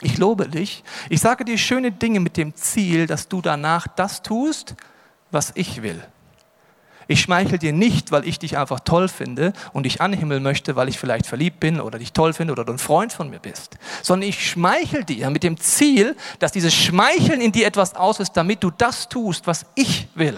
ich 0.03 0.19
lobe 0.19 0.49
dich. 0.49 0.85
Ich 1.09 1.21
sage 1.21 1.45
dir 1.45 1.57
schöne 1.57 1.91
Dinge 1.91 2.21
mit 2.21 2.37
dem 2.37 2.55
Ziel, 2.55 3.07
dass 3.07 3.29
du 3.29 3.41
danach 3.41 3.87
das 3.88 4.23
tust, 4.23 4.75
was 5.31 5.53
ich 5.55 5.83
will. 5.83 6.03
Ich 7.09 7.21
schmeichel 7.21 7.59
dir 7.59 7.73
nicht, 7.73 8.11
weil 8.11 8.26
ich 8.26 8.38
dich 8.38 8.59
einfach 8.59 8.81
toll 8.81 9.09
finde 9.09 9.53
und 9.73 9.85
dich 9.85 10.00
anhimmeln 10.00 10.43
möchte, 10.43 10.75
weil 10.75 10.88
ich 10.88 10.99
vielleicht 10.99 11.26
verliebt 11.26 11.61
bin 11.61 11.81
oder 11.81 11.99
dich 11.99 12.12
toll 12.12 12.33
finde 12.33 12.53
oder 12.53 12.65
du 12.65 12.73
ein 12.73 12.79
Freund 12.79 13.12
von 13.12 13.31
mir 13.31 13.38
bist, 13.38 13.79
sondern 14.03 14.29
ich 14.29 14.50
schmeichel 14.50 15.05
dir 15.05 15.31
mit 15.31 15.45
dem 15.45 15.57
Ziel, 15.57 16.17
dass 16.41 16.50
dieses 16.50 16.75
Schmeicheln 16.75 17.41
in 17.41 17.53
dir 17.53 17.67
etwas 17.67 17.95
auslöst, 17.95 18.37
damit 18.37 18.65
du 18.65 18.73
das 18.73 19.09
tust, 19.09 19.47
was 19.47 19.67
ich 19.76 20.09
will. 20.17 20.37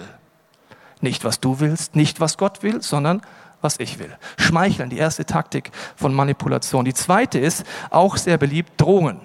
Nicht, 1.01 1.23
was 1.23 1.39
du 1.39 1.59
willst, 1.59 1.95
nicht, 1.95 2.19
was 2.19 2.37
Gott 2.37 2.61
will, 2.61 2.83
sondern 2.83 3.21
was 3.61 3.79
ich 3.79 3.97
will. 3.97 4.15
Schmeicheln, 4.37 4.91
die 4.91 4.97
erste 4.97 5.25
Taktik 5.25 5.71
von 5.95 6.13
Manipulation. 6.13 6.85
Die 6.85 6.93
zweite 6.93 7.39
ist, 7.39 7.65
auch 7.89 8.15
sehr 8.15 8.37
beliebt, 8.37 8.73
Drohungen. 8.77 9.21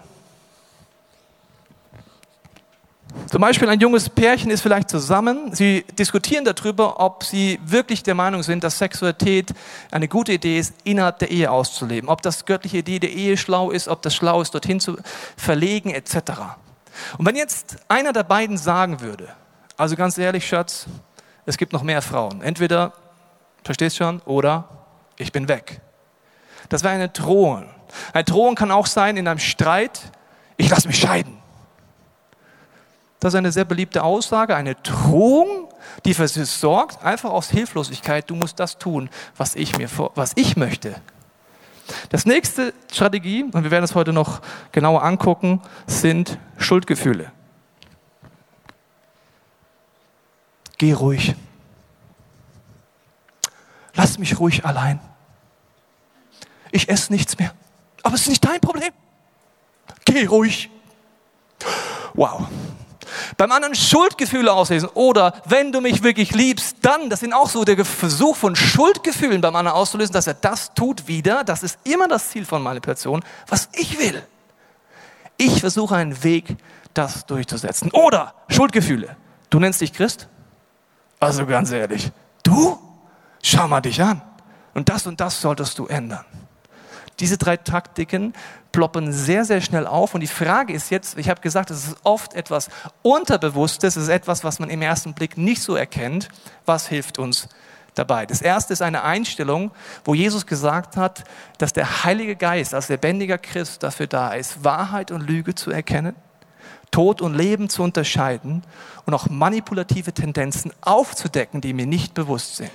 Zum 3.30 3.40
Beispiel 3.40 3.68
ein 3.68 3.80
junges 3.80 4.09
Pärchen 4.09 4.50
ist 4.50 4.61
vielleicht 4.61 4.90
zusammen, 4.90 5.54
sie 5.54 5.85
diskutieren 5.99 6.44
darüber, 6.44 7.00
ob 7.00 7.25
sie 7.25 7.59
wirklich 7.64 8.02
der 8.02 8.14
Meinung 8.14 8.42
sind, 8.42 8.62
dass 8.62 8.78
Sexualität 8.78 9.52
eine 9.90 10.09
gute 10.09 10.33
Idee 10.33 10.59
ist, 10.59 10.75
innerhalb 10.85 11.18
der 11.18 11.30
Ehe 11.30 11.50
auszuleben, 11.50 12.09
ob 12.09 12.23
das 12.23 12.44
göttliche 12.44 12.78
Idee 12.78 12.99
der 12.99 13.11
Ehe 13.11 13.37
schlau 13.37 13.71
ist, 13.71 13.88
ob 13.88 14.02
das 14.02 14.14
schlau 14.14 14.40
ist, 14.40 14.54
dorthin 14.54 14.78
zu 14.78 14.97
verlegen 15.37 15.90
etc. 15.90 16.16
Und 17.18 17.26
wenn 17.26 17.37
jetzt 17.37 17.76
einer 17.88 18.12
der 18.12 18.25
beiden 18.25 18.56
sagen 18.56 19.00
würde, 19.00 19.28
also 19.76 19.97
ganz 19.97 20.18
ehrlich, 20.18 20.47
Schatz, 20.47 20.87
es 21.47 21.56
gibt 21.56 21.73
noch 21.73 21.83
mehr 21.83 22.02
Frauen, 22.02 22.42
entweder, 22.42 22.92
verstehst 23.64 23.97
schon, 23.97 24.21
oder 24.21 24.68
ich 25.18 25.33
bin 25.33 25.49
weg. 25.49 25.80
Das 26.68 26.83
wäre 26.83 26.94
eine 26.94 27.09
Drohung. 27.09 27.68
Eine 28.12 28.25
Drohung 28.25 28.54
kann 28.54 28.71
auch 28.71 28.87
sein 28.87 29.16
in 29.16 29.28
einem 29.28 29.38
Streit, 29.38 30.00
ich 30.56 30.71
lasse 30.71 30.88
mich 30.88 30.99
scheiden. 30.99 31.44
Das 33.21 33.33
ist 33.33 33.38
eine 33.38 33.52
sehr 33.52 33.64
beliebte 33.64 34.02
Aussage, 34.02 34.54
eine 34.54 34.75
Drohung, 34.75 35.68
die 36.04 36.14
für 36.14 36.28
sie 36.28 36.44
sorgt, 36.44 37.02
einfach 37.02 37.30
aus 37.30 37.50
Hilflosigkeit, 37.50 38.28
du 38.28 38.35
musst 38.35 38.61
das 38.61 38.78
tun, 38.78 39.09
was 39.37 39.54
ich, 39.54 39.78
mir 39.78 39.88
was 40.14 40.33
ich 40.35 40.56
möchte. 40.56 40.94
Das 42.11 42.26
nächste 42.26 42.73
Strategie, 42.92 43.44
und 43.44 43.62
wir 43.62 43.71
werden 43.71 43.85
es 43.85 43.94
heute 43.94 44.12
noch 44.12 44.40
genauer 44.73 45.02
angucken, 45.02 45.61
sind 45.87 46.38
Schuldgefühle. 46.59 47.33
Geh 50.78 50.92
ruhig. 50.92 51.35
Lass 53.94 54.18
mich 54.18 54.38
ruhig 54.38 54.64
allein. 54.64 55.00
Ich 56.73 56.88
esse 56.88 57.12
nichts 57.12 57.38
mehr. 57.38 57.54
Aber 58.02 58.16
es 58.16 58.23
ist 58.23 58.28
nicht 58.28 58.44
dein 58.44 58.61
Problem. 58.61 58.92
Geh 60.04 60.26
ruhig. 60.26 60.68
Wow. 62.14 62.49
Beim 63.37 63.52
anderen 63.52 63.75
Schuldgefühle 63.75 64.52
auslesen. 64.52 64.88
Oder 64.94 65.34
wenn 65.44 65.73
du 65.73 65.80
mich 65.80 66.02
wirklich 66.02 66.32
liebst, 66.32 66.78
dann, 66.82 67.11
das 67.11 67.20
sind 67.20 67.32
auch 67.32 67.49
so 67.49 67.64
der 67.64 67.84
Versuch 67.84 68.37
von 68.37 68.56
Schuldgefühlen 68.56 69.40
beim 69.40 69.56
anderen 69.56 69.76
auszulösen, 69.76 70.12
dass 70.12 70.26
er 70.26 70.34
das 70.34 70.75
tut 70.75 71.06
wieder. 71.08 71.44
Das 71.44 71.62
ist 71.62 71.78
immer 71.84 72.08
das 72.08 72.30
Ziel 72.30 72.44
von 72.44 72.62
Manipulation, 72.62 73.25
was 73.49 73.68
ich 73.73 73.99
will. 73.99 74.23
Ich 75.37 75.61
versuche 75.61 75.96
einen 75.96 76.23
Weg, 76.23 76.56
das 76.94 77.26
durchzusetzen. 77.26 77.90
Oder 77.92 78.34
Schuldgefühle. 78.49 79.16
Du 79.50 79.58
nennst 79.58 79.80
dich 79.80 79.92
Christ? 79.92 80.28
Also 81.20 81.46
ganz 81.46 81.70
ehrlich, 81.70 82.11
du? 82.42 82.78
Schau 83.42 83.68
mal 83.68 83.80
dich 83.80 84.02
an. 84.02 84.23
Und 84.75 84.88
das 84.88 85.06
und 85.06 85.20
das 85.20 85.40
solltest 85.40 85.78
du 85.78 85.87
ändern. 85.87 86.25
Diese 87.21 87.38
drei 87.38 87.56
Taktiken 87.56 88.33
ploppen 88.73 89.12
sehr, 89.12 89.44
sehr 89.44 89.61
schnell 89.61 89.87
auf. 89.87 90.14
Und 90.14 90.21
die 90.21 90.26
Frage 90.26 90.73
ist 90.73 90.90
jetzt, 90.90 91.16
ich 91.16 91.28
habe 91.28 91.40
gesagt, 91.40 91.71
es 91.71 91.88
ist 91.88 91.97
oft 92.02 92.35
etwas 92.35 92.68
Unterbewusstes, 93.02 93.97
es 93.97 94.04
ist 94.04 94.09
etwas, 94.09 94.42
was 94.42 94.59
man 94.59 94.68
im 94.68 94.83
ersten 94.83 95.14
Blick 95.14 95.38
nicht 95.38 95.62
so 95.62 95.76
erkennt. 95.76 96.28
Was 96.66 96.88
hilft 96.88 97.18
uns 97.18 97.49
dabei? 97.94 98.26
Das 98.26 98.42
erste 98.42 98.73
ist 98.73 98.83
eine 98.83 99.04
Einstellung, 99.04 99.71
wo 100.04 100.14
Jesus 100.14 100.44
gesagt 100.47 100.97
hat, 100.97 101.23
dass 101.59 101.73
der 101.73 102.04
Heilige 102.04 102.35
Geist 102.35 102.75
als 102.75 102.88
lebendiger 102.88 103.38
Christ 103.38 103.85
dafür 103.85 104.09
da 104.09 104.33
ist, 104.35 104.64
Wahrheit 104.64 105.12
und 105.12 105.26
Lüge 105.26 105.54
zu 105.54 105.71
erkennen. 105.71 106.16
Tod 106.90 107.23
und 107.23 107.35
Leben 107.35 107.68
zu 107.68 107.83
unterscheiden 107.83 108.62
und 109.04 109.14
auch 109.14 109.28
manipulative 109.28 110.12
Tendenzen 110.12 110.73
aufzudecken, 110.80 111.61
die 111.61 111.73
mir 111.73 111.87
nicht 111.87 112.14
bewusst 112.14 112.54
sind. 112.54 112.71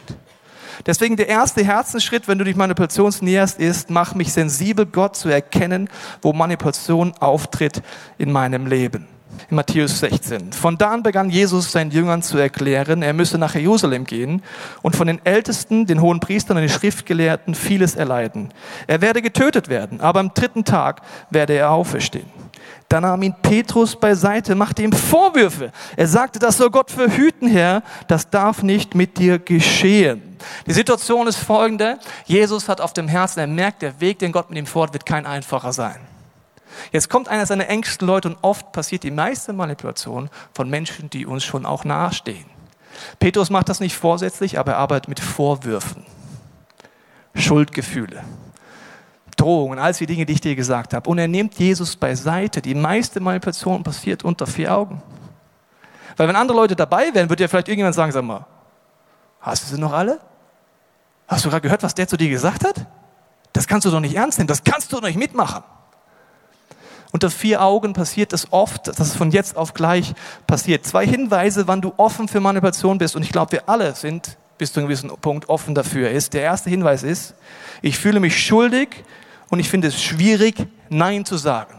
Deswegen 0.85 1.17
der 1.17 1.27
erste 1.27 1.63
Herzensschritt, 1.63 2.27
wenn 2.27 2.37
du 2.37 2.45
dich 2.45 2.55
Manipulation 2.55 3.13
näherst, 3.21 3.59
ist, 3.59 3.89
mach 3.89 4.13
mich 4.13 4.31
sensibel, 4.33 4.85
Gott 4.85 5.15
zu 5.15 5.29
erkennen, 5.29 5.89
wo 6.21 6.33
Manipulation 6.33 7.13
auftritt 7.19 7.81
in 8.17 8.31
meinem 8.31 8.67
Leben. 8.67 9.07
In 9.49 9.55
Matthäus 9.55 9.99
16. 9.99 10.51
Von 10.51 10.77
da 10.77 10.91
an 10.91 11.03
begann 11.03 11.29
Jesus 11.29 11.71
seinen 11.71 11.91
Jüngern 11.91 12.21
zu 12.21 12.37
erklären, 12.37 13.01
er 13.01 13.13
müsse 13.13 13.37
nach 13.37 13.55
Jerusalem 13.55 14.03
gehen 14.03 14.43
und 14.81 14.95
von 14.95 15.07
den 15.07 15.23
Ältesten, 15.25 15.85
den 15.85 16.01
hohen 16.01 16.19
Priestern 16.19 16.57
und 16.57 16.63
den 16.63 16.69
Schriftgelehrten 16.69 17.55
vieles 17.55 17.95
erleiden. 17.95 18.49
Er 18.87 19.01
werde 19.01 19.21
getötet 19.21 19.69
werden, 19.69 20.01
aber 20.01 20.19
am 20.19 20.33
dritten 20.33 20.65
Tag 20.65 21.01
werde 21.29 21.53
er 21.53 21.71
auferstehen. 21.71 22.27
Da 22.89 22.99
nahm 22.99 23.21
ihn 23.21 23.35
Petrus 23.39 23.95
beiseite, 23.95 24.55
machte 24.55 24.81
ihm 24.81 24.91
Vorwürfe. 24.91 25.71
Er 25.95 26.07
sagte, 26.07 26.39
das 26.39 26.57
soll 26.57 26.71
Gott 26.71 26.89
verhüten, 26.89 27.47
Herr, 27.47 27.83
das 28.07 28.31
darf 28.31 28.63
nicht 28.63 28.95
mit 28.95 29.19
dir 29.19 29.37
geschehen. 29.37 30.37
Die 30.65 30.73
Situation 30.73 31.27
ist 31.27 31.37
folgende. 31.37 31.99
Jesus 32.25 32.67
hat 32.67 32.81
auf 32.81 32.93
dem 32.93 33.07
Herzen, 33.07 33.41
er 33.41 33.47
merkt, 33.47 33.83
der 33.83 34.01
Weg, 34.01 34.17
den 34.17 34.31
Gott 34.31 34.49
mit 34.49 34.57
ihm 34.57 34.65
fort, 34.65 34.93
wird 34.93 35.05
kein 35.05 35.27
einfacher 35.27 35.71
sein. 35.71 35.99
Jetzt 36.91 37.09
kommt 37.09 37.27
einer 37.27 37.45
seiner 37.45 37.67
engsten 37.67 38.07
Leute 38.07 38.29
und 38.29 38.37
oft 38.41 38.71
passiert 38.71 39.03
die 39.03 39.11
meiste 39.11 39.53
Manipulation 39.53 40.29
von 40.53 40.67
Menschen, 40.67 41.11
die 41.11 41.27
uns 41.27 41.43
schon 41.43 41.67
auch 41.67 41.83
nahestehen. 41.83 42.45
Petrus 43.19 43.51
macht 43.51 43.69
das 43.69 43.79
nicht 43.79 43.95
vorsätzlich, 43.95 44.57
aber 44.57 44.73
er 44.73 44.77
arbeitet 44.79 45.09
mit 45.09 45.19
Vorwürfen, 45.19 46.05
Schuldgefühle. 47.35 48.23
Drohungen, 49.39 49.79
all 49.79 49.93
die 49.93 50.05
Dinge, 50.05 50.25
die 50.25 50.33
ich 50.33 50.41
dir 50.41 50.55
gesagt 50.55 50.93
habe. 50.93 51.09
Und 51.09 51.17
er 51.17 51.27
nimmt 51.27 51.55
Jesus 51.55 51.95
beiseite. 51.95 52.61
Die 52.61 52.75
meiste 52.75 53.19
Manipulation 53.19 53.83
passiert 53.83 54.23
unter 54.23 54.45
vier 54.45 54.75
Augen. 54.75 55.01
Weil 56.17 56.27
wenn 56.27 56.35
andere 56.35 56.57
Leute 56.57 56.75
dabei 56.75 57.13
wären, 57.13 57.29
würde 57.29 57.43
ja 57.43 57.47
vielleicht 57.47 57.69
irgendjemand 57.69 57.95
sagen, 57.95 58.11
sag 58.11 58.23
mal, 58.23 58.45
hast 59.39 59.63
du 59.63 59.75
sie 59.75 59.81
noch 59.81 59.93
alle? 59.93 60.19
Hast 61.27 61.45
du 61.45 61.49
gerade 61.49 61.61
gehört, 61.61 61.83
was 61.83 61.95
der 61.95 62.07
zu 62.07 62.17
dir 62.17 62.29
gesagt 62.29 62.65
hat? 62.65 62.85
Das 63.53 63.67
kannst 63.67 63.85
du 63.85 63.91
doch 63.91 63.99
nicht 63.99 64.15
ernst 64.15 64.37
nehmen, 64.37 64.47
das 64.47 64.63
kannst 64.63 64.91
du 64.91 64.97
doch 64.97 65.07
nicht 65.07 65.17
mitmachen. 65.17 65.63
Unter 67.11 67.31
vier 67.31 67.61
Augen 67.63 67.93
passiert 67.93 68.33
es 68.33 68.51
oft, 68.51 68.87
dass 68.87 68.99
es 68.99 69.15
von 69.15 69.31
jetzt 69.31 69.57
auf 69.57 69.73
gleich 69.73 70.13
passiert. 70.45 70.85
Zwei 70.85 71.07
Hinweise, 71.07 71.67
wann 71.67 71.81
du 71.81 71.93
offen 71.97 72.27
für 72.27 72.39
Manipulation 72.39 72.99
bist. 72.99 73.15
Und 73.15 73.23
ich 73.23 73.31
glaube, 73.31 73.53
wir 73.53 73.67
alle 73.67 73.95
sind 73.95 74.37
bis 74.59 74.73
zu 74.73 74.79
einem 74.79 74.87
gewissen 74.87 75.09
Punkt 75.21 75.49
offen 75.49 75.73
dafür. 75.73 76.11
Ist 76.11 76.33
der 76.33 76.41
erste 76.43 76.69
Hinweis 76.69 77.01
ist, 77.01 77.33
ich 77.81 77.97
fühle 77.97 78.19
mich 78.19 78.45
schuldig 78.45 79.03
und 79.49 79.59
ich 79.59 79.69
finde 79.69 79.87
es 79.87 80.01
schwierig, 80.01 80.67
Nein 80.89 81.25
zu 81.25 81.37
sagen. 81.37 81.75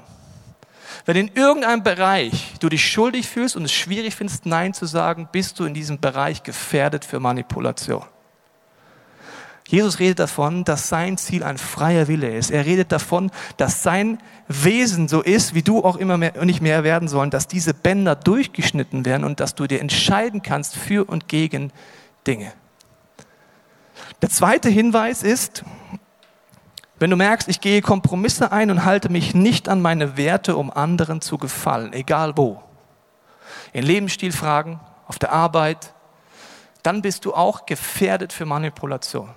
Wenn 1.06 1.16
in 1.16 1.28
irgendeinem 1.34 1.82
Bereich 1.82 2.54
du 2.60 2.68
dich 2.68 2.84
schuldig 2.84 3.26
fühlst 3.26 3.56
und 3.56 3.64
es 3.64 3.72
schwierig 3.72 4.14
findest, 4.14 4.46
Nein 4.46 4.74
zu 4.74 4.86
sagen, 4.86 5.28
bist 5.32 5.58
du 5.58 5.64
in 5.64 5.74
diesem 5.74 6.00
Bereich 6.00 6.42
gefährdet 6.42 7.04
für 7.04 7.20
Manipulation. 7.20 8.04
Jesus 9.66 10.00
redet 10.00 10.18
davon, 10.18 10.64
dass 10.64 10.88
sein 10.88 11.16
Ziel 11.16 11.44
ein 11.44 11.56
freier 11.56 12.08
Wille 12.08 12.36
ist. 12.36 12.50
Er 12.50 12.66
redet 12.66 12.90
davon, 12.90 13.30
dass 13.56 13.84
sein 13.84 14.18
Wesen 14.48 15.06
so 15.06 15.22
ist, 15.22 15.54
wie 15.54 15.62
du 15.62 15.84
auch 15.84 15.96
immer 15.96 16.16
mehr, 16.16 16.44
nicht 16.44 16.60
mehr 16.60 16.82
werden 16.82 17.06
sollen, 17.06 17.30
dass 17.30 17.46
diese 17.46 17.72
Bänder 17.72 18.16
durchgeschnitten 18.16 19.04
werden 19.04 19.22
und 19.22 19.38
dass 19.38 19.54
du 19.54 19.68
dir 19.68 19.80
entscheiden 19.80 20.42
kannst 20.42 20.74
für 20.74 21.08
und 21.08 21.28
gegen 21.28 21.72
Dinge. 22.26 22.52
Der 24.22 24.28
zweite 24.28 24.68
Hinweis 24.68 25.22
ist, 25.22 25.62
wenn 27.00 27.10
du 27.10 27.16
merkst, 27.16 27.48
ich 27.48 27.62
gehe 27.62 27.80
Kompromisse 27.80 28.52
ein 28.52 28.70
und 28.70 28.84
halte 28.84 29.08
mich 29.08 29.34
nicht 29.34 29.70
an 29.70 29.80
meine 29.80 30.18
Werte, 30.18 30.56
um 30.56 30.70
anderen 30.70 31.22
zu 31.22 31.38
gefallen, 31.38 31.94
egal 31.94 32.36
wo, 32.36 32.62
in 33.72 33.84
Lebensstilfragen, 33.84 34.78
auf 35.06 35.18
der 35.18 35.32
Arbeit, 35.32 35.94
dann 36.82 37.02
bist 37.02 37.24
du 37.24 37.34
auch 37.34 37.64
gefährdet 37.64 38.32
für 38.32 38.44
Manipulation. 38.44 39.30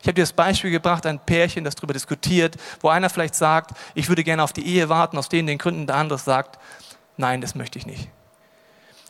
Ich 0.00 0.06
habe 0.06 0.14
dir 0.14 0.22
das 0.22 0.32
Beispiel 0.32 0.70
gebracht, 0.70 1.04
ein 1.06 1.18
Pärchen, 1.18 1.64
das 1.64 1.74
darüber 1.74 1.94
diskutiert, 1.94 2.56
wo 2.80 2.88
einer 2.88 3.10
vielleicht 3.10 3.34
sagt, 3.34 3.72
ich 3.94 4.08
würde 4.08 4.22
gerne 4.22 4.42
auf 4.42 4.52
die 4.52 4.66
Ehe 4.66 4.88
warten, 4.88 5.16
aus 5.18 5.28
denen 5.28 5.46
den 5.46 5.58
Gründen, 5.58 5.86
der 5.86 5.96
andere 5.96 6.18
sagt, 6.18 6.58
nein, 7.16 7.40
das 7.40 7.54
möchte 7.54 7.78
ich 7.78 7.86
nicht. 7.86 8.08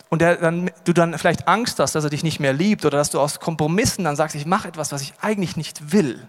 Und 0.08 0.22
der, 0.22 0.36
dann, 0.36 0.70
du 0.84 0.92
dann 0.92 1.18
vielleicht 1.18 1.48
Angst 1.48 1.78
hast, 1.80 1.94
dass 1.94 2.04
er 2.04 2.10
dich 2.10 2.22
nicht 2.22 2.40
mehr 2.40 2.52
liebt 2.52 2.84
oder 2.84 2.98
dass 2.98 3.10
du 3.10 3.20
aus 3.20 3.40
Kompromissen 3.40 4.04
dann 4.04 4.16
sagst, 4.16 4.36
ich 4.36 4.46
mache 4.46 4.68
etwas, 4.68 4.92
was 4.92 5.02
ich 5.02 5.12
eigentlich 5.20 5.56
nicht 5.56 5.92
will. 5.92 6.28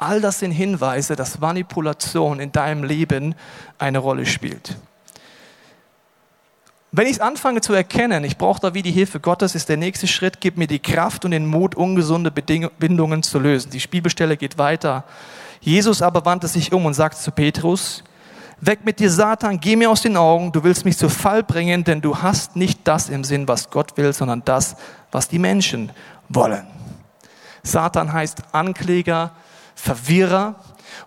All 0.00 0.22
das 0.22 0.38
sind 0.38 0.52
Hinweise, 0.52 1.14
dass 1.14 1.40
Manipulation 1.40 2.40
in 2.40 2.52
deinem 2.52 2.84
Leben 2.84 3.34
eine 3.78 3.98
Rolle 3.98 4.24
spielt. 4.24 4.78
Wenn 6.90 7.06
ich 7.06 7.22
anfange 7.22 7.60
zu 7.60 7.74
erkennen, 7.74 8.24
ich 8.24 8.38
brauche 8.38 8.62
da 8.62 8.72
wie 8.72 8.80
die 8.80 8.92
Hilfe 8.92 9.20
Gottes, 9.20 9.54
ist 9.54 9.68
der 9.68 9.76
nächste 9.76 10.06
Schritt, 10.06 10.40
gib 10.40 10.56
mir 10.56 10.66
die 10.66 10.78
Kraft 10.78 11.26
und 11.26 11.32
den 11.32 11.44
Mut, 11.44 11.74
ungesunde 11.74 12.30
Bindungen 12.30 13.22
zu 13.22 13.38
lösen. 13.38 13.70
Die 13.72 13.86
Bibelstelle 13.86 14.38
geht 14.38 14.56
weiter. 14.56 15.04
Jesus 15.60 16.00
aber 16.00 16.24
wandte 16.24 16.48
sich 16.48 16.72
um 16.72 16.86
und 16.86 16.94
sagte 16.94 17.20
zu 17.20 17.30
Petrus, 17.30 18.02
weg 18.58 18.86
mit 18.86 19.00
dir 19.00 19.10
Satan, 19.10 19.60
geh 19.60 19.76
mir 19.76 19.90
aus 19.90 20.00
den 20.00 20.16
Augen, 20.16 20.50
du 20.50 20.64
willst 20.64 20.86
mich 20.86 20.96
zu 20.96 21.10
Fall 21.10 21.42
bringen, 21.42 21.84
denn 21.84 22.00
du 22.00 22.16
hast 22.16 22.56
nicht 22.56 22.80
das 22.84 23.10
im 23.10 23.22
Sinn, 23.22 23.46
was 23.46 23.68
Gott 23.68 23.98
will, 23.98 24.14
sondern 24.14 24.42
das, 24.46 24.76
was 25.12 25.28
die 25.28 25.38
Menschen 25.38 25.92
wollen. 26.30 26.66
Satan 27.62 28.10
heißt 28.10 28.44
Ankläger, 28.52 29.32
Verwirrer. 29.80 30.56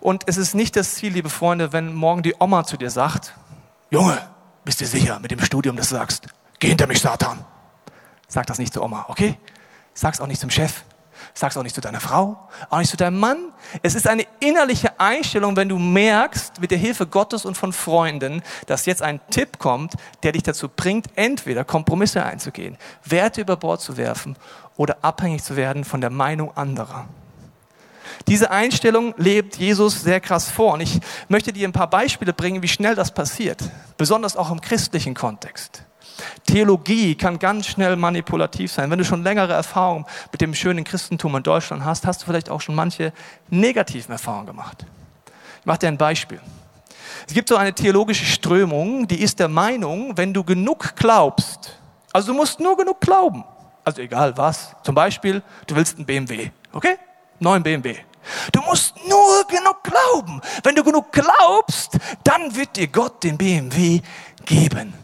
Und 0.00 0.24
es 0.26 0.36
ist 0.36 0.54
nicht 0.54 0.76
das 0.76 0.94
Ziel, 0.94 1.12
liebe 1.12 1.30
Freunde, 1.30 1.72
wenn 1.72 1.94
morgen 1.94 2.22
die 2.22 2.34
Oma 2.38 2.64
zu 2.64 2.76
dir 2.76 2.90
sagt, 2.90 3.34
Junge, 3.90 4.18
bist 4.64 4.80
du 4.80 4.86
sicher 4.86 5.20
mit 5.20 5.30
dem 5.30 5.40
Studium, 5.40 5.76
das 5.76 5.90
du 5.90 5.94
sagst? 5.94 6.26
Geh 6.58 6.68
hinter 6.68 6.86
mich, 6.86 7.00
Satan. 7.00 7.44
Sag 8.26 8.46
das 8.46 8.58
nicht 8.58 8.72
zur 8.72 8.82
Oma, 8.82 9.06
okay? 9.08 9.38
Sag's 9.92 10.20
auch 10.20 10.26
nicht 10.26 10.40
zum 10.40 10.50
Chef. 10.50 10.82
Sag's 11.32 11.56
auch 11.56 11.62
nicht 11.62 11.74
zu 11.74 11.80
deiner 11.80 12.00
Frau, 12.00 12.48
auch 12.68 12.78
nicht 12.78 12.90
zu 12.90 12.96
deinem 12.96 13.18
Mann. 13.18 13.52
Es 13.82 13.94
ist 13.94 14.08
eine 14.08 14.26
innerliche 14.40 14.98
Einstellung, 14.98 15.56
wenn 15.56 15.68
du 15.68 15.78
merkst, 15.78 16.60
mit 16.60 16.70
der 16.70 16.78
Hilfe 16.78 17.06
Gottes 17.06 17.44
und 17.44 17.56
von 17.56 17.72
Freunden, 17.72 18.42
dass 18.66 18.86
jetzt 18.86 19.02
ein 19.02 19.20
Tipp 19.30 19.58
kommt, 19.58 19.94
der 20.22 20.32
dich 20.32 20.42
dazu 20.42 20.68
bringt, 20.68 21.06
entweder 21.14 21.64
Kompromisse 21.64 22.24
einzugehen, 22.24 22.76
Werte 23.04 23.40
über 23.40 23.56
Bord 23.56 23.80
zu 23.80 23.96
werfen 23.96 24.36
oder 24.76 24.98
abhängig 25.02 25.44
zu 25.44 25.56
werden 25.56 25.84
von 25.84 26.00
der 26.00 26.10
Meinung 26.10 26.56
anderer. 26.56 27.08
Diese 28.26 28.50
Einstellung 28.50 29.14
lebt 29.16 29.56
Jesus 29.56 30.02
sehr 30.02 30.20
krass 30.20 30.50
vor. 30.50 30.74
Und 30.74 30.80
ich 30.80 31.00
möchte 31.28 31.52
dir 31.52 31.68
ein 31.68 31.72
paar 31.72 31.90
Beispiele 31.90 32.32
bringen, 32.32 32.62
wie 32.62 32.68
schnell 32.68 32.94
das 32.94 33.12
passiert. 33.12 33.58
Besonders 33.96 34.36
auch 34.36 34.50
im 34.50 34.60
christlichen 34.60 35.14
Kontext. 35.14 35.84
Theologie 36.46 37.14
kann 37.14 37.38
ganz 37.38 37.66
schnell 37.66 37.96
manipulativ 37.96 38.72
sein. 38.72 38.90
Wenn 38.90 38.98
du 38.98 39.04
schon 39.04 39.22
längere 39.22 39.52
Erfahrungen 39.52 40.04
mit 40.30 40.40
dem 40.40 40.54
schönen 40.54 40.84
Christentum 40.84 41.34
in 41.36 41.42
Deutschland 41.42 41.84
hast, 41.84 42.06
hast 42.06 42.22
du 42.22 42.26
vielleicht 42.26 42.50
auch 42.50 42.60
schon 42.60 42.74
manche 42.74 43.12
negativen 43.48 44.12
Erfahrungen 44.12 44.46
gemacht. 44.46 44.86
Ich 45.60 45.66
mache 45.66 45.78
dir 45.80 45.88
ein 45.88 45.98
Beispiel. 45.98 46.40
Es 47.26 47.34
gibt 47.34 47.48
so 47.48 47.56
eine 47.56 47.72
theologische 47.72 48.24
Strömung, 48.24 49.08
die 49.08 49.20
ist 49.20 49.38
der 49.38 49.48
Meinung, 49.48 50.16
wenn 50.16 50.34
du 50.34 50.44
genug 50.44 50.94
glaubst, 50.96 51.78
also 52.12 52.32
du 52.32 52.38
musst 52.38 52.60
nur 52.60 52.76
genug 52.76 53.00
glauben, 53.00 53.44
also 53.84 54.02
egal 54.02 54.36
was, 54.36 54.76
zum 54.82 54.94
Beispiel, 54.94 55.42
du 55.66 55.74
willst 55.74 55.96
einen 55.96 56.06
BMW, 56.06 56.50
okay? 56.72 56.96
Neuen 57.44 57.62
BMW. 57.62 57.96
Du 58.52 58.60
musst 58.62 58.94
nur 59.06 59.46
genug 59.48 59.82
glauben. 59.82 60.40
Wenn 60.62 60.74
du 60.74 60.82
genug 60.82 61.12
glaubst, 61.12 61.98
dann 62.24 62.56
wird 62.56 62.76
dir 62.76 62.88
Gott 62.88 63.22
den 63.22 63.36
BMW 63.36 64.00
geben. 64.44 64.94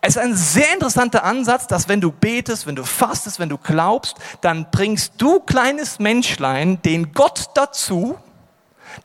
Es 0.00 0.16
ist 0.16 0.22
ein 0.22 0.34
sehr 0.34 0.72
interessanter 0.72 1.24
Ansatz, 1.24 1.66
dass 1.66 1.88
wenn 1.88 2.00
du 2.00 2.10
betest, 2.10 2.66
wenn 2.66 2.76
du 2.76 2.84
fastest, 2.84 3.38
wenn 3.38 3.48
du 3.48 3.58
glaubst, 3.58 4.16
dann 4.40 4.70
bringst 4.70 5.14
du, 5.18 5.40
kleines 5.40 5.98
Menschlein, 5.98 6.80
den 6.82 7.12
Gott 7.12 7.50
dazu, 7.54 8.16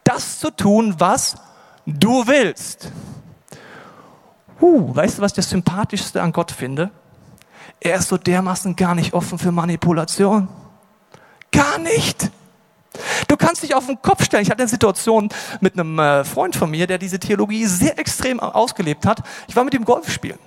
das 0.03 0.39
zu 0.39 0.51
tun, 0.51 0.95
was 0.97 1.35
du 1.85 2.27
willst. 2.27 2.91
Uh, 4.61 4.93
weißt 4.93 5.17
du, 5.17 5.21
was 5.21 5.31
ich 5.31 5.37
das 5.37 5.49
Sympathischste 5.49 6.21
an 6.21 6.31
Gott 6.31 6.51
finde? 6.51 6.91
Er 7.79 7.95
ist 7.95 8.09
so 8.09 8.17
dermaßen 8.17 8.75
gar 8.75 8.95
nicht 8.95 9.13
offen 9.13 9.39
für 9.39 9.51
Manipulation. 9.51 10.49
Gar 11.51 11.77
nicht. 11.79 12.29
Du 13.27 13.37
kannst 13.37 13.63
dich 13.63 13.75
auf 13.75 13.85
den 13.85 14.01
Kopf 14.01 14.23
stellen. 14.23 14.43
Ich 14.43 14.49
hatte 14.49 14.61
eine 14.61 14.69
Situation 14.69 15.29
mit 15.61 15.73
einem 15.73 15.99
äh, 15.99 16.23
Freund 16.23 16.55
von 16.55 16.69
mir, 16.69 16.87
der 16.87 16.97
diese 16.97 17.19
Theologie 17.19 17.65
sehr 17.65 17.97
extrem 17.97 18.39
ausgelebt 18.39 19.05
hat. 19.05 19.21
Ich 19.47 19.55
war 19.55 19.63
mit 19.63 19.73
ihm 19.73 19.85
Golf 19.85 20.11
spielen. 20.11 20.39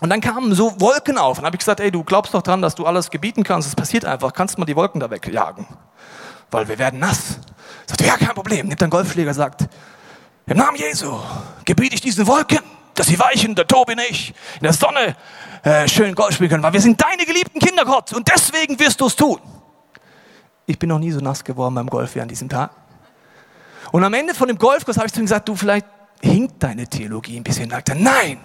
Und 0.00 0.10
dann 0.10 0.20
kamen 0.20 0.54
so 0.54 0.78
Wolken 0.80 1.18
auf. 1.18 1.38
Und 1.38 1.46
habe 1.46 1.56
ich 1.56 1.60
gesagt, 1.60 1.80
ey, 1.80 1.90
du 1.90 2.04
glaubst 2.04 2.34
doch 2.34 2.42
dran, 2.42 2.60
dass 2.60 2.74
du 2.74 2.86
alles 2.86 3.10
gebieten 3.10 3.44
kannst. 3.44 3.68
Es 3.68 3.74
passiert 3.74 4.04
einfach. 4.04 4.32
Kannst 4.32 4.58
mal 4.58 4.66
die 4.66 4.76
Wolken 4.76 5.00
da 5.00 5.10
wegjagen? 5.10 5.66
Weil 6.50 6.68
wir 6.68 6.78
werden 6.78 7.00
nass. 7.00 7.38
Sagt 7.86 8.02
ja, 8.02 8.16
kein 8.16 8.34
Problem. 8.34 8.68
Nimmt 8.68 8.82
einen 8.82 8.90
Golfschläger, 8.90 9.32
sagt, 9.32 9.66
im 10.46 10.58
Namen 10.58 10.76
Jesu 10.76 11.18
gebiete 11.64 11.94
ich 11.96 12.00
diesen 12.00 12.26
Wolken, 12.26 12.60
dass 12.94 13.08
sie 13.08 13.18
weichen, 13.18 13.54
der 13.54 13.66
Tobi 13.66 13.96
nicht, 13.96 14.34
in 14.56 14.62
der 14.62 14.72
Sonne 14.72 15.16
äh, 15.64 15.88
schön 15.88 16.14
Golf 16.14 16.34
spielen 16.34 16.50
können, 16.50 16.62
weil 16.62 16.72
wir 16.72 16.80
sind 16.80 17.02
deine 17.02 17.26
geliebten 17.26 17.58
Kinder, 17.58 17.84
Gott. 17.84 18.12
Und 18.12 18.28
deswegen 18.28 18.78
wirst 18.78 19.00
du 19.00 19.06
es 19.06 19.16
tun. 19.16 19.40
Ich 20.66 20.78
bin 20.78 20.88
noch 20.88 20.98
nie 20.98 21.12
so 21.12 21.20
nass 21.20 21.44
geworden 21.44 21.74
beim 21.74 21.88
Golf 21.88 22.14
wie 22.14 22.20
an 22.20 22.28
diesem 22.28 22.48
Tag. 22.48 22.70
Und 23.92 24.02
am 24.02 24.12
Ende 24.14 24.34
von 24.34 24.48
dem 24.48 24.58
Golfkurs 24.58 24.96
habe 24.96 25.06
ich 25.06 25.12
zu 25.12 25.20
ihm 25.20 25.26
gesagt, 25.26 25.48
du, 25.48 25.54
vielleicht 25.54 25.86
hinkt 26.20 26.62
deine 26.62 26.86
Theologie 26.86 27.36
ein 27.36 27.44
bisschen. 27.44 27.70
Sagt 27.70 27.88
er, 27.88 27.94
nein, 27.94 28.40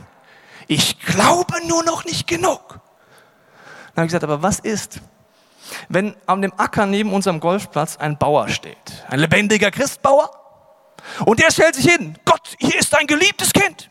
ich 0.68 1.00
glaube 1.00 1.56
nur 1.68 1.84
noch 1.84 2.06
nicht 2.06 2.28
genug. 2.28 2.80
Dann 3.94 4.04
habe 4.04 4.06
ich 4.06 4.10
gesagt, 4.10 4.24
aber 4.24 4.42
was 4.42 4.60
ist, 4.60 5.01
wenn 5.90 6.16
an 6.28 6.42
dem 6.42 6.54
Acker 6.58 6.86
neben 6.86 7.12
unserem 7.13 7.40
Golfplatz 7.40 7.98
ein 7.98 8.18
Bauer 8.18 8.48
steht? 8.50 9.06
Ein 9.10 9.20
lebendiger 9.20 9.72
Christbauer? 9.72 10.30
Und 11.25 11.40
der 11.40 11.51
stellt 11.51 11.75
sich 11.75 11.92
hin, 11.92 12.18
Gott, 12.25 12.56
hier 12.60 12.80
ist 12.80 12.94
dein 12.94 13.08
geliebtes 13.08 13.51
Kind. 13.51 13.91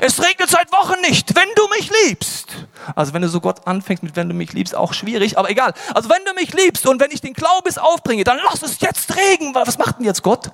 Es 0.00 0.22
regnet 0.22 0.48
seit 0.48 0.70
Wochen 0.72 1.00
nicht, 1.00 1.34
wenn 1.34 1.48
du 1.56 1.68
mich 1.68 1.90
liebst. 2.04 2.48
Also 2.94 3.12
wenn 3.12 3.22
du 3.22 3.28
so 3.28 3.40
Gott 3.40 3.66
anfängst 3.66 4.02
mit 4.02 4.16
wenn 4.16 4.28
du 4.28 4.34
mich 4.34 4.52
liebst, 4.52 4.74
auch 4.74 4.92
schwierig, 4.92 5.38
aber 5.38 5.50
egal. 5.50 5.74
Also 5.94 6.08
wenn 6.08 6.24
du 6.24 6.34
mich 6.34 6.52
liebst 6.54 6.86
und 6.86 7.00
wenn 7.00 7.10
ich 7.10 7.20
den 7.20 7.34
Glaubens 7.34 7.78
aufbringe, 7.78 8.24
dann 8.24 8.38
lass 8.44 8.62
es 8.62 8.80
jetzt 8.80 9.14
regnen. 9.16 9.54
Was 9.54 9.78
macht 9.78 9.98
denn 9.98 10.06
jetzt 10.06 10.22
Gott? 10.22 10.50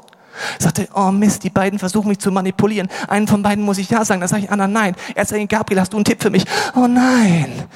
Sagte, 0.58 0.88
oh 0.94 1.10
Mist, 1.10 1.42
die 1.44 1.50
beiden 1.50 1.78
versuchen 1.78 2.08
mich 2.08 2.18
zu 2.18 2.30
manipulieren. 2.30 2.88
Einen 3.08 3.26
von 3.26 3.42
beiden 3.42 3.64
muss 3.64 3.78
ich 3.78 3.90
ja 3.90 4.04
sagen. 4.04 4.20
Dann 4.20 4.28
sage 4.28 4.44
ich 4.44 4.50
Anna, 4.50 4.68
nein. 4.68 4.94
Er 5.14 5.24
sagt, 5.24 5.48
Gabriel, 5.48 5.80
hast 5.80 5.92
du 5.92 5.96
einen 5.96 6.04
Tipp 6.04 6.22
für 6.22 6.30
mich? 6.30 6.44
Oh 6.74 6.86
nein. 6.86 7.68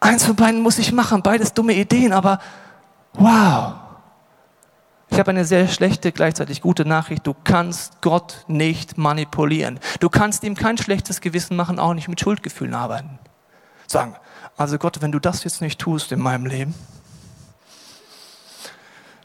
Eins 0.00 0.24
von 0.24 0.36
beiden 0.36 0.60
muss 0.60 0.78
ich 0.78 0.92
machen. 0.92 1.22
Beides 1.22 1.52
dumme 1.52 1.74
Ideen, 1.74 2.12
aber 2.12 2.40
wow. 3.14 3.87
Ich 5.10 5.18
habe 5.18 5.30
eine 5.30 5.44
sehr 5.44 5.68
schlechte, 5.68 6.12
gleichzeitig 6.12 6.60
gute 6.60 6.84
Nachricht. 6.84 7.26
Du 7.26 7.34
kannst 7.44 8.00
Gott 8.02 8.44
nicht 8.46 8.98
manipulieren. 8.98 9.80
Du 10.00 10.08
kannst 10.08 10.44
ihm 10.44 10.54
kein 10.54 10.76
schlechtes 10.76 11.20
Gewissen 11.20 11.56
machen, 11.56 11.78
auch 11.78 11.94
nicht 11.94 12.08
mit 12.08 12.20
Schuldgefühlen 12.20 12.74
arbeiten. 12.74 13.18
Sagen, 13.86 14.16
also 14.56 14.76
Gott, 14.76 15.00
wenn 15.00 15.12
du 15.12 15.18
das 15.18 15.44
jetzt 15.44 15.62
nicht 15.62 15.80
tust 15.80 16.12
in 16.12 16.20
meinem 16.20 16.46
Leben, 16.46 16.74